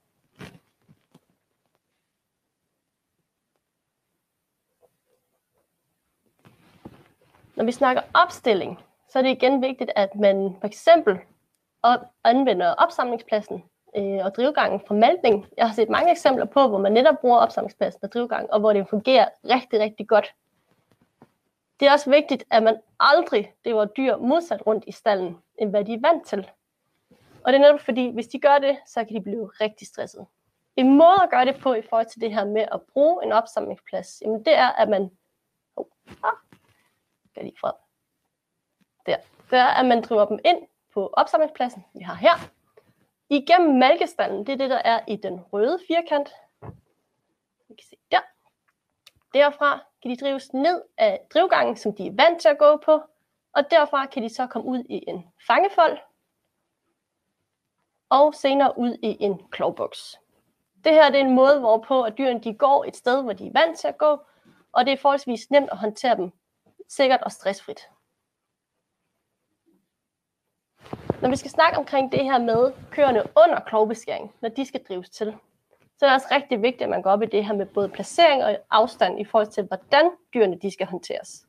[7.56, 8.78] Når vi snakker opstilling,
[9.12, 11.18] så er det igen vigtigt, at man for eksempel
[11.83, 13.64] op, anvender opsamlingspladsen
[13.96, 15.46] øh, og drivgangen fra malkning.
[15.57, 18.72] Jeg har set mange eksempler på, hvor man netop bruger opsamlingspladsen og drivgangen, og hvor
[18.72, 20.35] det fungerer rigtig, rigtig godt.
[21.81, 25.85] Det er også vigtigt, at man aldrig driver dyr modsat rundt i stallen, end hvad
[25.85, 26.51] de er vant til.
[27.44, 30.27] Og det er netop fordi, hvis de gør det, så kan de blive rigtig stresset.
[30.77, 33.33] En måde at gøre det på i forhold til det her med at bruge en
[33.33, 35.11] opsamlingsplads, jamen det er, at man...
[35.77, 35.87] Oh,
[36.25, 36.33] ah,
[37.31, 37.81] skal lige frem.
[39.06, 39.16] Der.
[39.50, 42.50] Det er, at man driver dem ind på opsamlingspladsen, vi har her.
[43.28, 46.32] Igennem malkestanden, det er det, der er i den røde firkant.
[47.68, 48.20] Vi kan se der.
[49.34, 53.00] Derfra kan de drives ned af drivgangen, som de er vant til at gå på,
[53.52, 55.98] og derfra kan de så komme ud i en fangefold,
[58.10, 60.18] og senere ud i en klovboks.
[60.84, 63.46] Det her det er en måde, hvorpå at dyrene de går et sted, hvor de
[63.46, 64.18] er vant til at gå,
[64.72, 66.32] og det er forholdsvis nemt at håndtere dem
[66.88, 67.88] sikkert og stressfrit.
[71.22, 75.11] Når vi skal snakke omkring det her med køerne under klovbeskæring, når de skal drives
[75.11, 75.35] til,
[75.98, 77.88] så er det også rigtig vigtigt, at man går op i det her med både
[77.88, 81.46] placering og afstand i forhold til, hvordan dyrene de skal håndteres.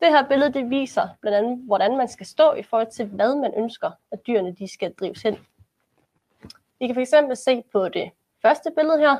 [0.00, 3.34] Det her billede det viser blandt andet, hvordan man skal stå i forhold til, hvad
[3.34, 5.38] man ønsker, at dyrene de skal drives hen.
[6.80, 8.10] I kan fx se på det
[8.42, 9.16] første billede her,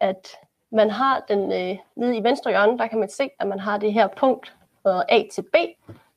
[0.00, 0.28] at
[0.70, 3.78] man har den øh, nede i venstre hjørne, der kan man se, at man har
[3.78, 5.56] det her punkt fra A til B.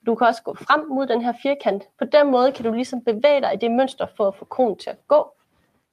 [0.07, 1.83] Du kan også gå frem mod den her firkant.
[1.99, 4.77] På den måde kan du ligesom bevæge dig i det mønster for at få konen
[4.77, 5.31] til at gå.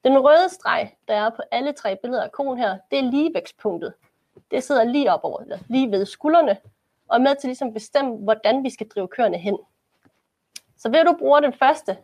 [0.05, 3.95] Den røde streg, der er på alle tre billeder af konen her, det er ligevægtspunktet.
[4.51, 6.57] Det sidder lige op over, eller lige ved skuldrene,
[7.09, 9.59] og er med til ligesom at bestemme, hvordan vi skal drive køerne hen.
[10.77, 11.99] Så ved du bruge den første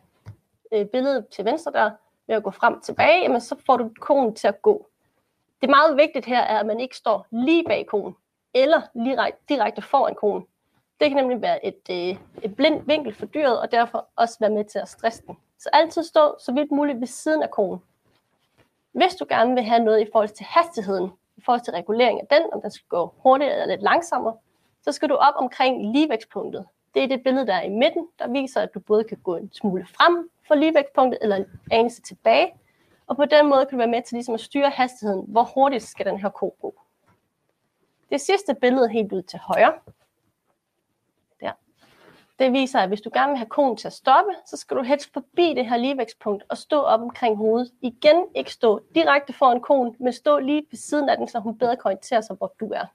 [0.71, 1.91] øh, billede til venstre der,
[2.27, 4.87] ved at gå frem og tilbage, jamen, så får du konen til at gå.
[5.61, 8.15] Det meget vigtigt her er, at man ikke står lige bag konen,
[8.53, 10.45] eller lige direkte foran konen.
[11.01, 14.49] Det kan nemlig være et, øh, et blind vinkel for dyret, og derfor også være
[14.49, 15.37] med til at stresse den.
[15.59, 17.81] Så altid stå så vidt muligt ved siden af konen.
[18.91, 22.27] Hvis du gerne vil have noget i forhold til hastigheden, i forhold til regulering af
[22.27, 24.35] den, om den skal gå hurtigere eller lidt langsommere,
[24.81, 26.65] så skal du op omkring ligevægtspunktet.
[26.93, 29.35] Det er det billede, der er i midten, der viser, at du både kan gå
[29.35, 32.53] en smule frem for ligevægtspunktet, eller en anelse tilbage.
[33.07, 35.25] Og på den måde kan du være med til ligesom at styre hastigheden.
[35.27, 36.75] Hvor hurtigt skal den her ko gå?
[38.09, 39.73] Det sidste billede helt ud til højre,
[42.41, 44.81] det viser, at hvis du gerne vil have konen til at stoppe, så skal du
[44.83, 47.71] helst forbi det her ligevægtspunkt og stå op omkring hovedet.
[47.81, 51.57] Igen ikke stå direkte foran konen, men stå lige ved siden af den, så hun
[51.57, 52.85] bedre kan orientere sig, hvor du er.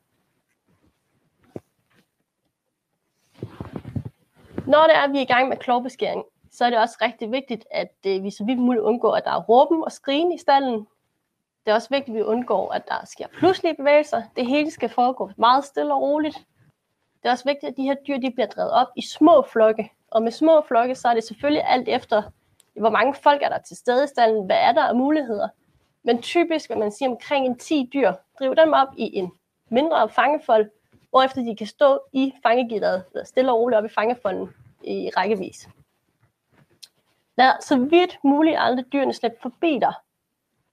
[4.67, 7.33] Når det er, at vi er i gang med klovbeskæring, så er det også rigtig
[7.33, 10.39] vigtigt, at øh, vi så vidt muligt undgår, at der er råben og skrigen i
[10.39, 10.87] stallen.
[11.65, 14.23] Det er også vigtigt, at vi undgår, at der sker pludselige bevægelser.
[14.37, 16.47] Det hele skal foregå meget stille og roligt.
[17.27, 19.93] Det er også vigtigt, at de her dyr de bliver drevet op i små flokke.
[20.11, 22.23] Og med små flokke, så er det selvfølgelig alt efter,
[22.81, 25.49] hvor mange folk er der til stede i stallen, hvad er der af muligheder.
[26.03, 29.33] Men typisk vil man sige omkring en 10 dyr, driv dem op i en
[29.69, 30.71] mindre fangefold,
[31.11, 34.49] hvorefter de kan stå i fangegitteret, eller stille og roligt op i fangefolden
[34.85, 35.69] i rækkevis.
[37.39, 39.95] Lad så vidt muligt aldrig dyrene slippe forbi dig.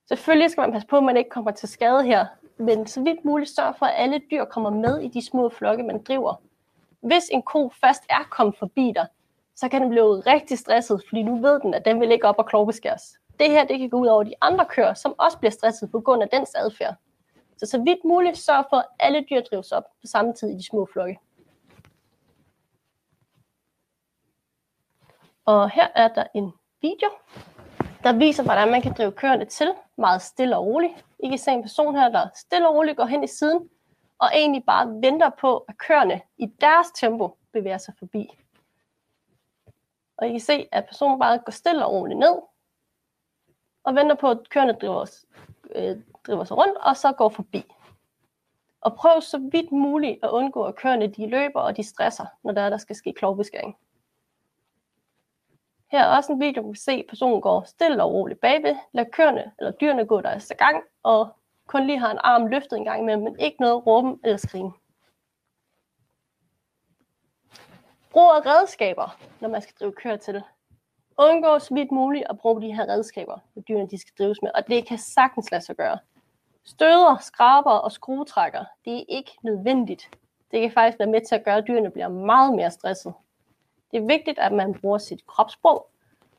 [0.08, 3.24] Selvfølgelig skal man passe på, at man ikke kommer til skade her, men så vidt
[3.24, 6.34] muligt sørge for, at alle dyr kommer med i de små flokke, man driver.
[7.00, 9.06] Hvis en ko først er kommet forbi dig,
[9.56, 12.38] så kan den blive rigtig stresset, fordi nu ved den, at den vil ikke op
[12.38, 13.02] og klovbeskæres.
[13.40, 16.00] Det her det kan gå ud over de andre køer, som også bliver stresset på
[16.00, 16.94] grund af dens adfærd.
[17.56, 20.54] Så så vidt muligt sørg for, at alle dyr drives op på samme tid i
[20.54, 21.18] de små flokke.
[25.44, 27.08] Og her er der en video,
[28.04, 31.04] der viser, hvordan man kan drive kørende til meget stille og roligt.
[31.18, 33.68] I kan se en person her, der stille og roligt går hen i siden,
[34.18, 38.28] og egentlig bare venter på, at køerne i deres tempo bevæger sig forbi.
[40.16, 42.34] Og I kan se, at personen bare går stille og roligt ned,
[43.84, 45.10] og venter på, at køerne driver,
[45.74, 47.64] øh, driver sig rundt, og så går forbi.
[48.80, 52.52] Og prøv så vidt muligt at undgå, at køerne de løber og de stresser, når
[52.52, 53.76] der, er, der skal ske klovbeskæring.
[55.92, 58.40] Her er også en video, hvor vi kan se, at personen går stille og roligt
[58.40, 61.28] bagved, lader køerne eller dyrene gå deres gang, og
[61.66, 64.72] kun lige har en arm løftet en gang imellem, men ikke noget råben eller skrigen.
[68.10, 70.42] Brug af redskaber, når man skal drive køer til.
[71.18, 74.50] Undgå så vidt muligt at bruge de her redskaber, når dyrene de skal drives med,
[74.54, 75.98] og det kan sagtens lade sig gøre.
[76.64, 80.10] Støder, skraber og skruetrækker, det er ikke nødvendigt.
[80.50, 83.14] Det kan faktisk være med til at gøre, at dyrene bliver meget mere stresset.
[83.90, 85.86] Det er vigtigt, at man bruger sit kropssprog,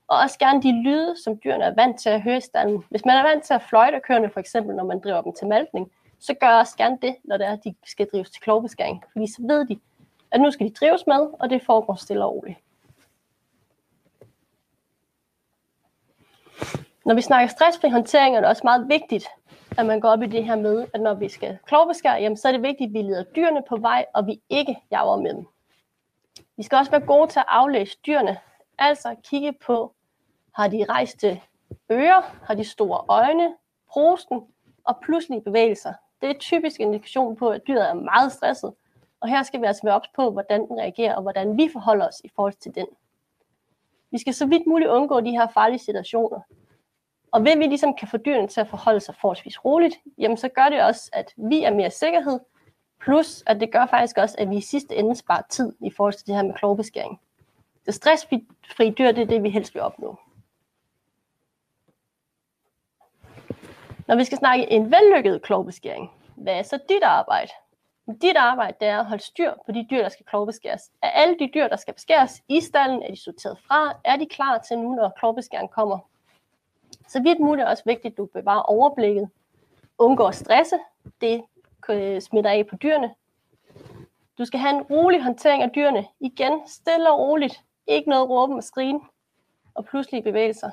[0.07, 2.83] og også gerne de lyde, som dyrene er vant til at høre i stallen.
[2.89, 5.47] Hvis man er vant til at fløjte køerne, for eksempel når man driver dem til
[5.47, 9.03] malkning, så gør også gerne det, når det er, at de skal drives til klovbeskæring.
[9.11, 9.79] Fordi så ved de,
[10.31, 12.57] at nu skal de drives med, og det foregår stille og roligt.
[17.05, 19.27] Når vi snakker stressfri håndtering, er det også meget vigtigt,
[19.77, 22.47] at man går op i det her med, at når vi skal klovbeskære, jamen, så
[22.47, 25.47] er det vigtigt, at vi leder dyrene på vej, og vi ikke jager med dem.
[26.57, 28.37] Vi skal også være gode til at aflæse dyrene,
[28.77, 29.95] altså kigge på,
[30.55, 31.41] har de rejste
[31.91, 33.55] ører, har de store øjne,
[33.89, 34.41] prosten
[34.83, 35.93] og pludselige bevægelser.
[36.21, 38.73] Det er typisk en indikation på, at dyret er meget stresset,
[39.19, 42.07] og her skal vi altså være ops på, hvordan den reagerer, og hvordan vi forholder
[42.07, 42.87] os i forhold til den.
[44.11, 46.39] Vi skal så vidt muligt undgå de her farlige situationer.
[47.31, 50.49] Og ved vi ligesom kan få dyrene til at forholde sig forholdsvis roligt, jamen så
[50.49, 52.39] gør det også, at vi er mere sikkerhed,
[53.01, 56.13] plus at det gør faktisk også, at vi i sidste ende sparer tid i forhold
[56.13, 57.19] til det her med klovbeskæring.
[57.85, 60.19] Det stressfri dyr, det er det, vi helst vil opnå.
[64.07, 67.51] Når vi skal snakke en vellykket klovbeskæring, hvad er så dit arbejde?
[68.21, 70.81] Dit arbejde det er at holde styr på de dyr, der skal klovbeskæres.
[71.01, 73.99] Er alle de dyr, der skal beskæres i stallen, er de sorteret fra?
[74.03, 75.99] Er de klar til nu, når klovbeskæringen kommer?
[77.07, 79.29] Så vidt muligt er også vigtigt, at du bevarer overblikket,
[79.97, 80.75] undgår at stresse,
[81.21, 81.43] det
[81.89, 83.15] Øh, smitter af på dyrene.
[84.37, 86.07] Du skal have en rolig håndtering af dyrene.
[86.19, 87.63] Igen, stille og roligt.
[87.87, 89.01] Ikke noget råben og skrigen
[89.73, 90.71] og pludselige bevægelser.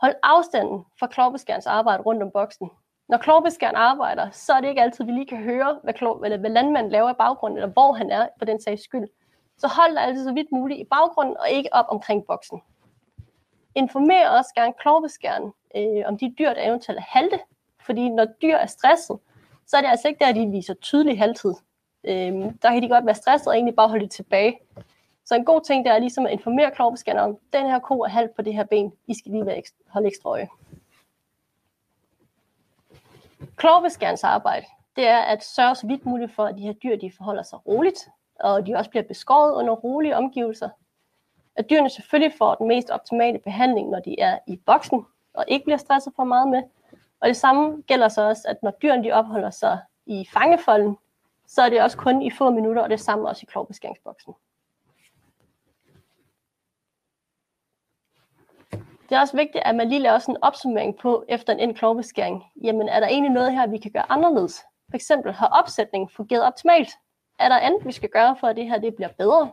[0.00, 2.70] Hold afstanden fra klovbeskærens arbejde rundt om boksen.
[3.08, 6.38] Når klovbeskæren arbejder, så er det ikke altid, vi lige kan høre, hvad, klov, eller
[6.38, 9.08] hvad landmanden laver i baggrunden, eller hvor han er, for den sags skyld.
[9.58, 12.62] Så hold dig altid så vidt muligt i baggrunden, og ikke op omkring boksen.
[13.74, 17.40] Informer også gerne klovbeskæren øh, om de dyr, der eventuelt er halte,
[17.80, 19.18] fordi når dyr er stresset,
[19.66, 21.54] så er det altså ikke der, de viser tydelig halvtid.
[22.04, 24.58] Øhm, der kan de godt være stresset og egentlig bare holde det tilbage.
[25.24, 28.08] Så en god ting, det er ligesom at informere klovbeskæren om, den her ko er
[28.08, 30.48] halvt på det her ben, I skal lige være ekstra, holde ekstra øje.
[33.56, 37.12] Klovbeskærens arbejde, det er at sørge så vidt muligt for, at de her dyr de
[37.16, 38.08] forholder sig roligt,
[38.40, 40.68] og de også bliver beskåret under rolige omgivelser.
[41.56, 45.64] At dyrene selvfølgelig får den mest optimale behandling, når de er i boksen, og ikke
[45.64, 46.62] bliver stresset for meget med.
[47.20, 50.98] Og det samme gælder så også, at når dyrene de opholder sig i fangefolden,
[51.46, 54.34] så er det også kun i få minutter, og det samme også i klovbeskæringsboksen.
[59.08, 61.76] Det er også vigtigt, at man lige laver sådan en opsummering på efter en end
[61.76, 62.44] klovbeskæring.
[62.62, 64.64] Jamen, er der egentlig noget her, vi kan gøre anderledes?
[64.90, 66.90] For eksempel, har opsætningen fungeret optimalt?
[67.38, 69.50] Er der andet, vi skal gøre for, at det her det bliver bedre?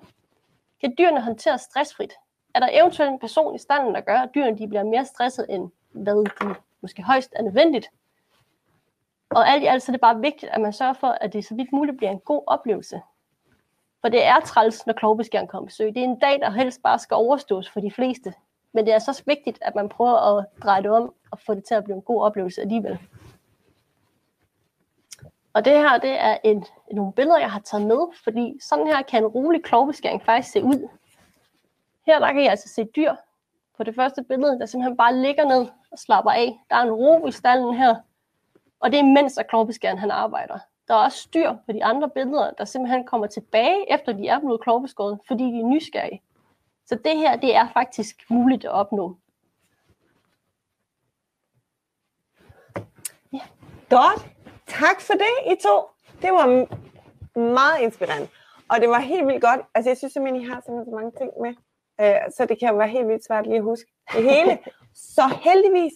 [0.82, 2.14] Kan dyrene håndtere stressfrit?
[2.56, 5.46] Er der eventuelt en person i standen, der gør, at dyrene de bliver mere stresset,
[5.50, 7.90] end hvad de måske højst er nødvendigt?
[9.30, 11.46] Og alt i alt så er det bare vigtigt, at man sørger for, at det
[11.46, 13.02] så vidt muligt bliver en god oplevelse.
[14.02, 15.96] For det er træls, når klovbeskæren kommer besøg.
[15.96, 18.34] Det er en dag, der helst bare skal overstås for de fleste.
[18.74, 21.64] Men det er så vigtigt, at man prøver at dreje det om og få det
[21.66, 23.00] til at blive en god oplevelse alligevel.
[25.54, 29.02] Og det her, det er en, nogle billeder, jeg har taget med, fordi sådan her
[29.02, 30.90] kan en rolig klovbeskæring faktisk se ud.
[32.06, 33.16] Her der kan I altså se dyr
[33.78, 36.60] på det første billede, der simpelthen bare ligger ned og slapper af.
[36.70, 37.96] Der er en ro i stallen her,
[38.80, 40.60] og det er mens at klovbeskæren han arbejder.
[40.88, 44.40] Der er også styr på de andre billeder, der simpelthen kommer tilbage, efter de er
[44.40, 46.22] blevet klovbeskåret, fordi de er nysgerrige.
[46.86, 49.18] Så det her, det er faktisk muligt at opnå.
[53.34, 53.40] Ja.
[53.90, 54.28] Godt.
[54.68, 55.90] Tak for det, I to.
[56.22, 56.68] Det var
[57.40, 58.28] meget inspirerende.
[58.70, 59.62] Og det var helt vildt godt.
[59.76, 61.54] Altså, jeg synes simpelthen, I har simpelthen så mange ting med.
[62.02, 64.60] Øh, så det kan være helt vildt svært lige at huske det hele.
[65.16, 65.94] så heldigvis,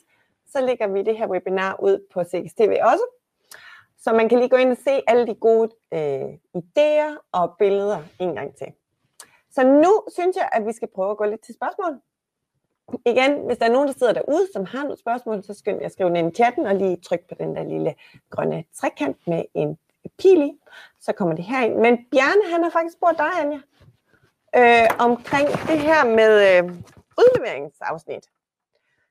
[0.52, 3.06] så lægger vi det her webinar ud på CXTV også.
[4.00, 8.04] Så man kan lige gå ind og se alle de gode øh, idéer og billeder
[8.20, 8.68] en gang til.
[9.52, 12.00] Så nu synes jeg, at vi skal prøve at gå lidt til spørgsmål.
[13.06, 15.86] Igen, hvis der er nogen, der sidder derude, som har nogle spørgsmål, så skynd jer
[15.86, 17.96] at skrive ind i chatten og lige tryk på den der lille
[18.30, 19.78] grønne trekant med en
[20.20, 20.52] pil i.
[21.02, 21.76] Så kommer det herind.
[21.76, 23.60] Men Bjarne, han har faktisk spurgt dig, Anja,
[24.56, 26.64] øh, omkring det her med øh,
[27.22, 28.26] udleveringsafsnit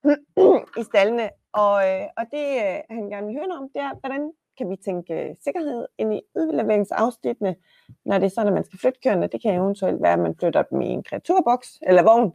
[0.80, 1.30] i stallene.
[1.52, 4.70] Og, øh, og det, øh, han gerne vil høre noget om, det er, hvordan kan
[4.70, 7.56] vi tænke øh, sikkerhed ind i udleveringsafsnittene,
[8.04, 9.26] når det er sådan, at man skal flytte køerne.
[9.26, 12.32] Det kan eventuelt være, at man flytter dem i en kreaturboks eller vogn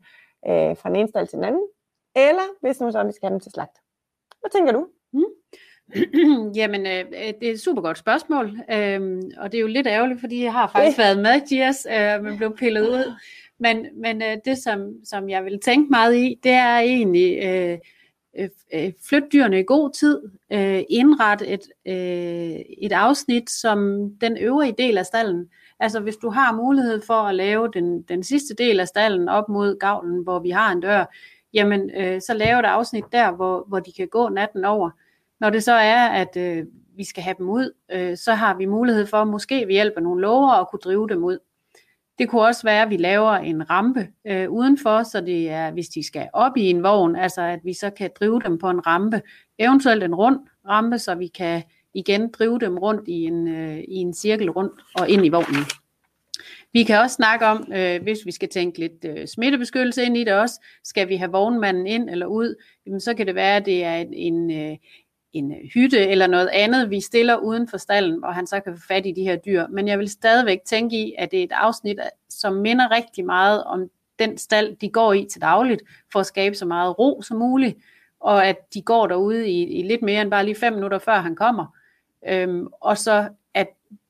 [0.47, 1.67] øh, fra den ene stald til den anden.
[2.15, 3.77] Eller hvis nu så, vi skal have dem til slagt.
[4.39, 4.87] Hvad tænker du?
[5.13, 5.40] Mm.
[6.55, 7.05] Jamen, øh,
[7.41, 10.53] det er et super godt spørgsmål, øh, og det er jo lidt ærgerligt, fordi jeg
[10.53, 13.13] har faktisk været med, Gias, øh, men blev pillet ud.
[13.63, 17.77] Men, men øh, det, som, som jeg vil tænke meget i, det er egentlig, øh,
[18.39, 20.21] Øh, øh, flyt dyrene i god tid,
[20.51, 25.49] øh, indret et, øh, et afsnit som den øvrige del af stallen.
[25.79, 29.49] Altså hvis du har mulighed for at lave den, den sidste del af stallen op
[29.49, 31.05] mod gavlen, hvor vi har en dør,
[31.53, 34.89] jamen øh, så lave et afsnit der, hvor, hvor de kan gå natten over.
[35.41, 36.65] Når det så er, at øh,
[36.95, 40.03] vi skal have dem ud, øh, så har vi mulighed for måske ved hjælp af
[40.03, 41.39] nogle lover at kunne drive dem ud.
[42.19, 45.89] Det kunne også være, at vi laver en rampe øh, udenfor, så det er, hvis
[45.89, 48.87] de skal op i en vogn, altså at vi så kan drive dem på en
[48.87, 49.21] rampe,
[49.59, 51.63] eventuelt en rund rampe, så vi kan
[51.93, 55.63] igen drive dem rundt i en, øh, i en cirkel rundt og ind i vognen.
[56.73, 60.23] Vi kan også snakke om, øh, hvis vi skal tænke lidt øh, smittebeskyttelse ind i
[60.23, 63.65] det også, skal vi have vognmanden ind eller ud, jamen, så kan det være, at
[63.65, 64.77] det er en, øh,
[65.33, 68.77] en øh, hytte eller noget andet, vi stiller uden for stallen, hvor han så kan
[68.77, 69.67] få fat i de her dyr.
[69.67, 73.25] Men jeg vil stadigvæk tænke i, at det er et afsnit, øh, som minder rigtig
[73.25, 77.21] meget om den stald, de går i til dagligt, for at skabe så meget ro
[77.21, 77.77] som muligt,
[78.19, 81.19] og at de går derude i, i lidt mere end bare lige fem minutter før
[81.19, 81.65] han kommer.
[82.27, 83.67] Øhm, og så at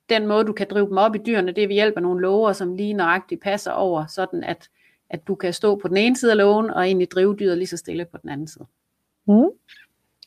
[0.09, 2.22] den måde, du kan drive dem op i dyrene, det er ved hjælp af nogle
[2.22, 4.69] lover, som lige nøjagtigt passer over, sådan at,
[5.09, 7.67] at du kan stå på den ene side af lågen, og egentlig drive dyret lige
[7.67, 8.65] så stille på den anden side.
[9.28, 9.49] Mm.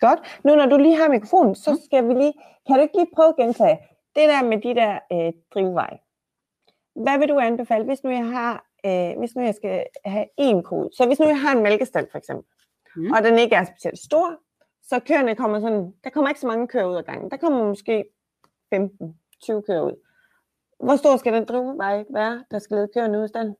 [0.07, 0.21] Godt.
[0.45, 2.35] Nu når du lige har mikrofonen, så skal vi lige,
[2.67, 3.79] kan du ikke lige prøve at gentage
[4.17, 5.99] det der med de der øh, drivveje?
[7.05, 10.63] Hvad vil du anbefale, hvis nu jeg har, øh, hvis nu jeg skal have en
[10.63, 10.91] ko?
[10.93, 12.47] Så hvis nu jeg har en mælkestal for eksempel,
[12.97, 13.13] mm.
[13.13, 14.41] og den ikke er specielt stor,
[14.83, 17.31] så køerne kommer sådan, der kommer ikke så mange køer ud af gangen.
[17.31, 18.05] Der kommer måske
[18.75, 18.79] 15-20
[19.67, 19.97] køer ud.
[20.85, 23.55] Hvor stor skal den drivvej være, der skal lede køerne ud af stand?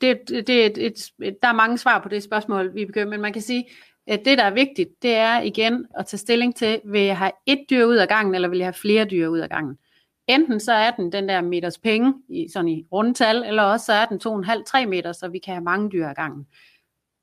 [0.00, 1.12] Det, det, det, et, et,
[1.42, 3.68] der er mange svar på det spørgsmål, vi begynder, men man kan sige,
[4.10, 7.32] Øh, det, der er vigtigt, det er igen at tage stilling til, vil jeg have
[7.46, 9.78] et dyr ud af gangen, eller vil jeg have flere dyr ud af gangen.
[10.26, 13.92] Enten så er den den der meters penge, i, sådan i rundtal, eller også så
[13.92, 16.46] er den 2,5-3 meter, så vi kan have mange dyr ad gangen.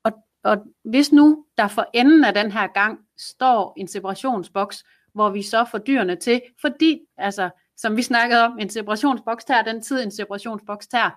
[0.04, 0.12] Og,
[0.44, 5.42] og hvis nu der for enden af den her gang står en separationsboks, hvor vi
[5.42, 10.02] så får dyrene til, fordi, altså, som vi snakkede om, en separationsboks tager den tid,
[10.02, 11.10] en separationsboks tager,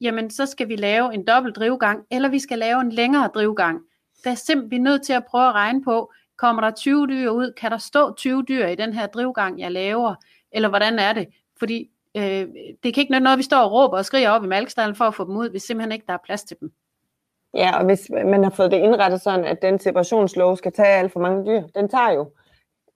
[0.00, 3.80] jamen så skal vi lave en dobbelt drivgang, eller vi skal lave en længere drivgang.
[4.24, 7.52] Der er simpelthen nødt til at prøve at regne på, kommer der 20 dyr ud,
[7.52, 10.14] kan der stå 20 dyr i den her drivgang, jeg laver,
[10.52, 11.28] eller hvordan er det?
[11.58, 12.48] Fordi øh,
[12.82, 15.04] det kan ikke nytte noget, vi står og råber og skriger op i malkstallen for
[15.04, 16.72] at få dem ud, hvis simpelthen ikke der er plads til dem.
[17.54, 21.12] Ja, og hvis man har fået det indrettet sådan, at den separationslov skal tage alt
[21.12, 22.30] for mange dyr, den tager jo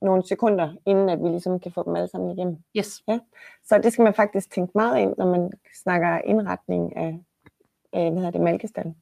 [0.02, 2.56] nogle sekunder, inden at vi ligesom kan få dem alle sammen igennem.
[2.76, 3.02] Yes.
[3.08, 3.18] Ja.
[3.64, 5.50] Så det skal man faktisk tænke meget ind, når man
[5.82, 7.18] snakker indretning af,
[7.92, 8.96] af hvad hedder det, mælkestallen.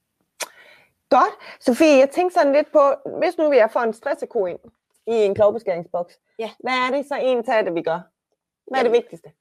[1.10, 1.34] Godt.
[1.60, 4.58] Sofie, jeg tænker sådan lidt på, hvis nu vi er for en stresseko ind
[5.06, 6.50] i en klovbeskæringsboks, Ja.
[6.60, 8.00] hvad er det så en af det, vi gør?
[8.70, 9.32] Hvad er det vigtigste?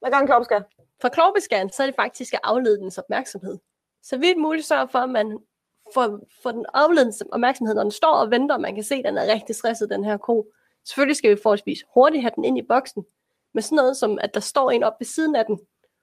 [0.00, 0.60] Hvad gør en klovbeskær?
[1.02, 3.58] For klovbeskæren, så er det faktisk at aflede dens opmærksomhed.
[4.02, 5.38] Så vidt muligt sørge for, at man
[5.94, 9.04] får, får den afledet opmærksomhed, når den står og venter, og man kan se, at
[9.04, 10.46] den er rigtig stresset, den her ko.
[10.84, 13.04] Selvfølgelig skal vi forholdsvis hurtigt have den ind i boksen,
[13.54, 15.60] men sådan noget som, at der står en op ved siden af den,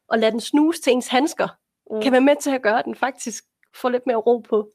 [0.08, 1.48] og lade den snuse til ens handsker,
[1.92, 2.02] mm.
[2.02, 3.44] kan være med til at gøre, at den faktisk
[3.76, 4.70] får lidt mere ro på.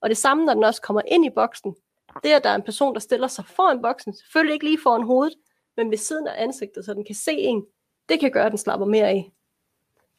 [0.00, 1.76] Og det samme, når den også kommer ind i boksen,
[2.22, 4.78] det er, at der er en person, der stiller sig foran boksen, selvfølgelig ikke lige
[4.82, 5.34] foran hovedet,
[5.76, 7.64] men ved siden af ansigtet, så den kan se en,
[8.08, 9.32] det kan gøre, at den slapper mere af.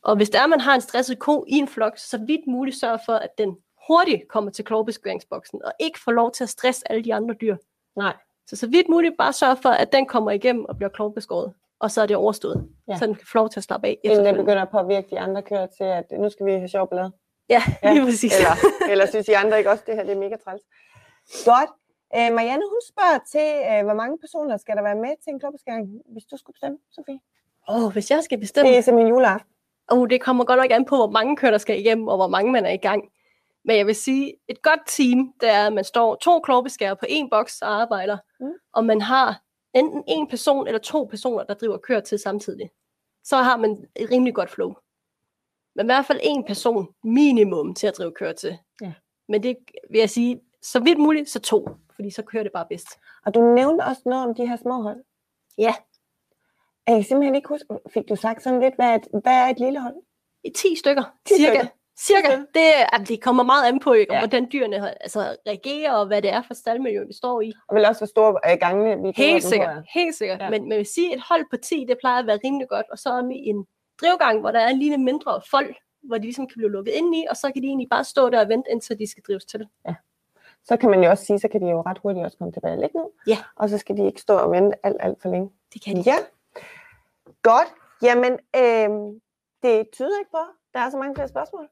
[0.03, 2.77] Og hvis der er, man har en stresset ko i en flok, så vidt muligt
[2.79, 3.57] sørge for, at den
[3.87, 7.57] hurtigt kommer til klovbeskæringsboksen, og ikke får lov til at stresse alle de andre dyr.
[7.95, 8.13] Nej.
[8.47, 11.91] Så så vidt muligt bare sørge for, at den kommer igennem og bliver klovbeskåret, og
[11.91, 12.97] så er det overstået, Ja.
[12.97, 13.97] så den kan få lov til at slappe af.
[14.03, 16.89] Inden den begynder at påvirke de andre kører til, at nu skal vi have sjov
[16.89, 17.11] ballade.
[17.55, 18.33] Ja, Ja, lige præcis.
[18.37, 18.55] Eller,
[18.91, 20.61] eller synes I andre ikke også, det her det er mega træls?
[21.45, 21.69] Godt.
[22.15, 25.39] Øh, Marianne, hun spørger til, øh, hvor mange personer skal der være med til en
[25.39, 27.19] klovbeskæring, hvis du skulle bestemme, Sofie?
[27.69, 29.49] Åh, oh, hvis jeg skal bestemme, Det er simpelthen juleaften.
[29.91, 32.27] oh, det kommer godt nok an på, hvor mange kører, der skal igennem, og hvor
[32.27, 33.03] mange man er i gang.
[33.65, 37.05] Men jeg vil sige, et godt team, det er, at man står to klovbeskærer på
[37.09, 38.51] en boks og arbejder, Mm.
[38.73, 39.41] og man har
[39.73, 42.69] enten en person eller to personer, der driver kører til samtidig.
[43.23, 44.73] Så har man et rimelig godt flow.
[45.75, 48.57] Men i hvert fald en person minimum til at drive kører til.
[48.81, 48.93] Ja.
[49.29, 49.57] Men det
[49.91, 52.87] vil jeg sige, så vidt muligt, så to, fordi så kører det bare bedst.
[53.25, 55.03] Og du nævnte også noget om de her små hold.
[55.57, 55.73] Ja.
[56.87, 59.47] Jeg kan simpelthen ikke huske, fik du sagt sådan lidt, hvad er et, hvad er
[59.47, 59.95] et lille hold?
[60.43, 61.51] I 10 stykker, 10 cirka.
[61.51, 61.67] stykker.
[61.99, 62.27] Cirka.
[62.27, 62.37] Okay.
[62.37, 64.19] Det, altså, det kommer meget an på, ikke, Ja.
[64.19, 67.53] hvordan dyrene altså, reagerer, og hvad det er for staldmiljø, vi står i.
[67.69, 69.77] Og vel også, hvor store øh, gangene vi Helt sikkert.
[69.77, 69.81] Er.
[69.93, 70.39] Helt sikkert.
[70.39, 70.43] Ja.
[70.45, 70.49] Ja.
[70.49, 72.85] Men man vil sige, at et hold på 10, det plejer at være rimelig godt.
[72.91, 73.65] Og så om i en
[74.01, 77.15] drivgang, hvor der er en lille mindre fold, hvor de ligesom kan blive lukket ind
[77.15, 79.45] i, og så kan de egentlig bare stå der og vente, indtil de skal drives
[79.45, 79.67] til.
[80.63, 82.73] Så kan man jo også sige, så kan de jo ret hurtigt også komme tilbage
[82.73, 83.07] og ligge ned.
[83.27, 83.37] Ja.
[83.55, 85.51] Og så skal de ikke stå og vente alt, alt for længe.
[85.73, 86.01] Det kan de.
[86.01, 86.15] Ja,
[87.43, 87.67] godt.
[88.01, 88.89] Jamen, øh,
[89.63, 90.43] det tyder ikke på,
[90.73, 91.69] der er så mange flere spørgsmål.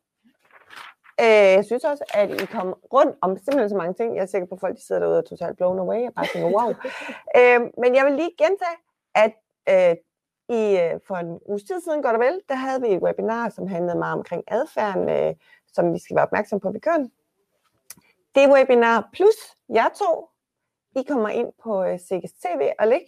[1.21, 4.15] Øh, jeg synes også, at I kom rundt om simpelthen så mange ting.
[4.15, 6.01] Jeg er sikker på, at folk de sidder derude og er totalt blown away.
[6.01, 6.69] Jeg bare tænker, wow.
[7.39, 8.77] øh, men jeg vil lige gentage,
[9.15, 9.33] at
[9.69, 9.95] øh,
[10.49, 13.49] i, øh, for en uges tid siden, godt og vel, der havde vi et webinar,
[13.49, 15.35] som handlede meget omkring adfærden, øh,
[15.73, 17.11] som vi skal være opmærksom på ved køn.
[18.35, 19.35] Det webinar plus
[19.69, 20.29] jeg to,
[20.95, 21.99] I kommer ind på øh,
[22.43, 23.05] TV og læg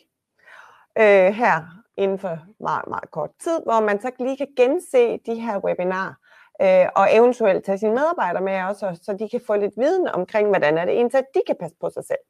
[0.98, 5.36] øh, her inden for meget, meget kort tid, hvor man så lige kan gense de
[5.36, 6.14] her webinarer,
[6.62, 10.48] øh, og eventuelt tage sine medarbejdere med også, så de kan få lidt viden omkring,
[10.48, 12.24] hvordan er det egentlig, de kan passe på sig selv.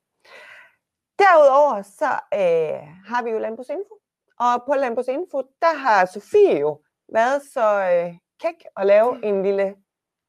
[1.20, 4.01] Derudover så øh, har vi jo Landbrugsinfo,
[4.46, 6.82] og på Landbrugsinfo, der har Sofie jo
[7.14, 9.76] været så øh, kæk at lave en lille,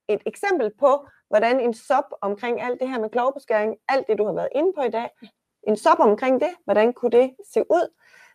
[0.08, 4.24] et eksempel på, hvordan en sop omkring alt det her med klovbeskæring, alt det du
[4.26, 5.10] har været inde på i dag,
[5.68, 7.94] en sop omkring det, hvordan kunne det se ud,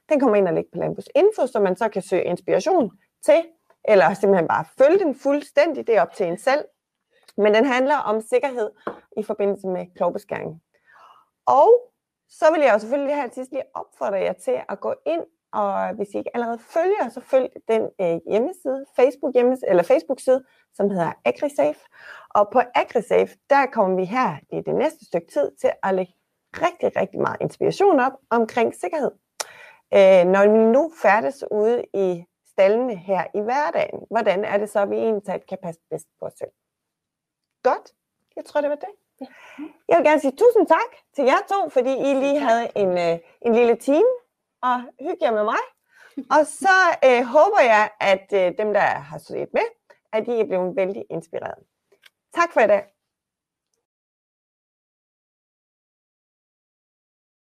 [0.10, 2.92] den kommer ind og ligger på Landbrugsinfo, så man så kan søge inspiration
[3.26, 3.46] til,
[3.86, 6.66] eller simpelthen bare følge den fuldstændig, det er op til en selv.
[7.38, 8.72] Men den handler om sikkerhed
[9.18, 10.62] i forbindelse med klovbeskæring.
[11.46, 11.94] Og
[12.30, 15.24] så vil jeg jo selvfølgelig her til sidst lige opfordre jer til at gå ind,
[15.62, 20.20] og hvis I ikke allerede følger, så følg den øh, hjemmeside, Facebook hjemmeside, eller Facebook
[20.20, 20.44] side,
[20.74, 21.80] som hedder AgriSafe.
[22.30, 26.14] Og på AgriSafe, der kommer vi her i det næste stykke tid til at lægge
[26.54, 29.12] rigtig, rigtig meget inspiration op omkring sikkerhed.
[29.94, 34.80] Øh, når vi nu færdes ude i stallene her i hverdagen, hvordan er det så,
[34.80, 36.52] at vi egentlig kan passe bedst på os selv?
[37.64, 37.94] Godt.
[38.36, 38.94] Jeg tror, det var det.
[39.90, 43.20] Jeg vil gerne sige tusind tak til jer to, fordi I lige havde en, øh,
[43.42, 44.12] en lille time
[44.62, 45.64] og hygge jer med mig.
[46.18, 49.68] Og så øh, håber jeg, at øh, dem, der har set med,
[50.14, 51.64] at I er blevet vældig inspireret.
[52.36, 52.97] Tak for i dag.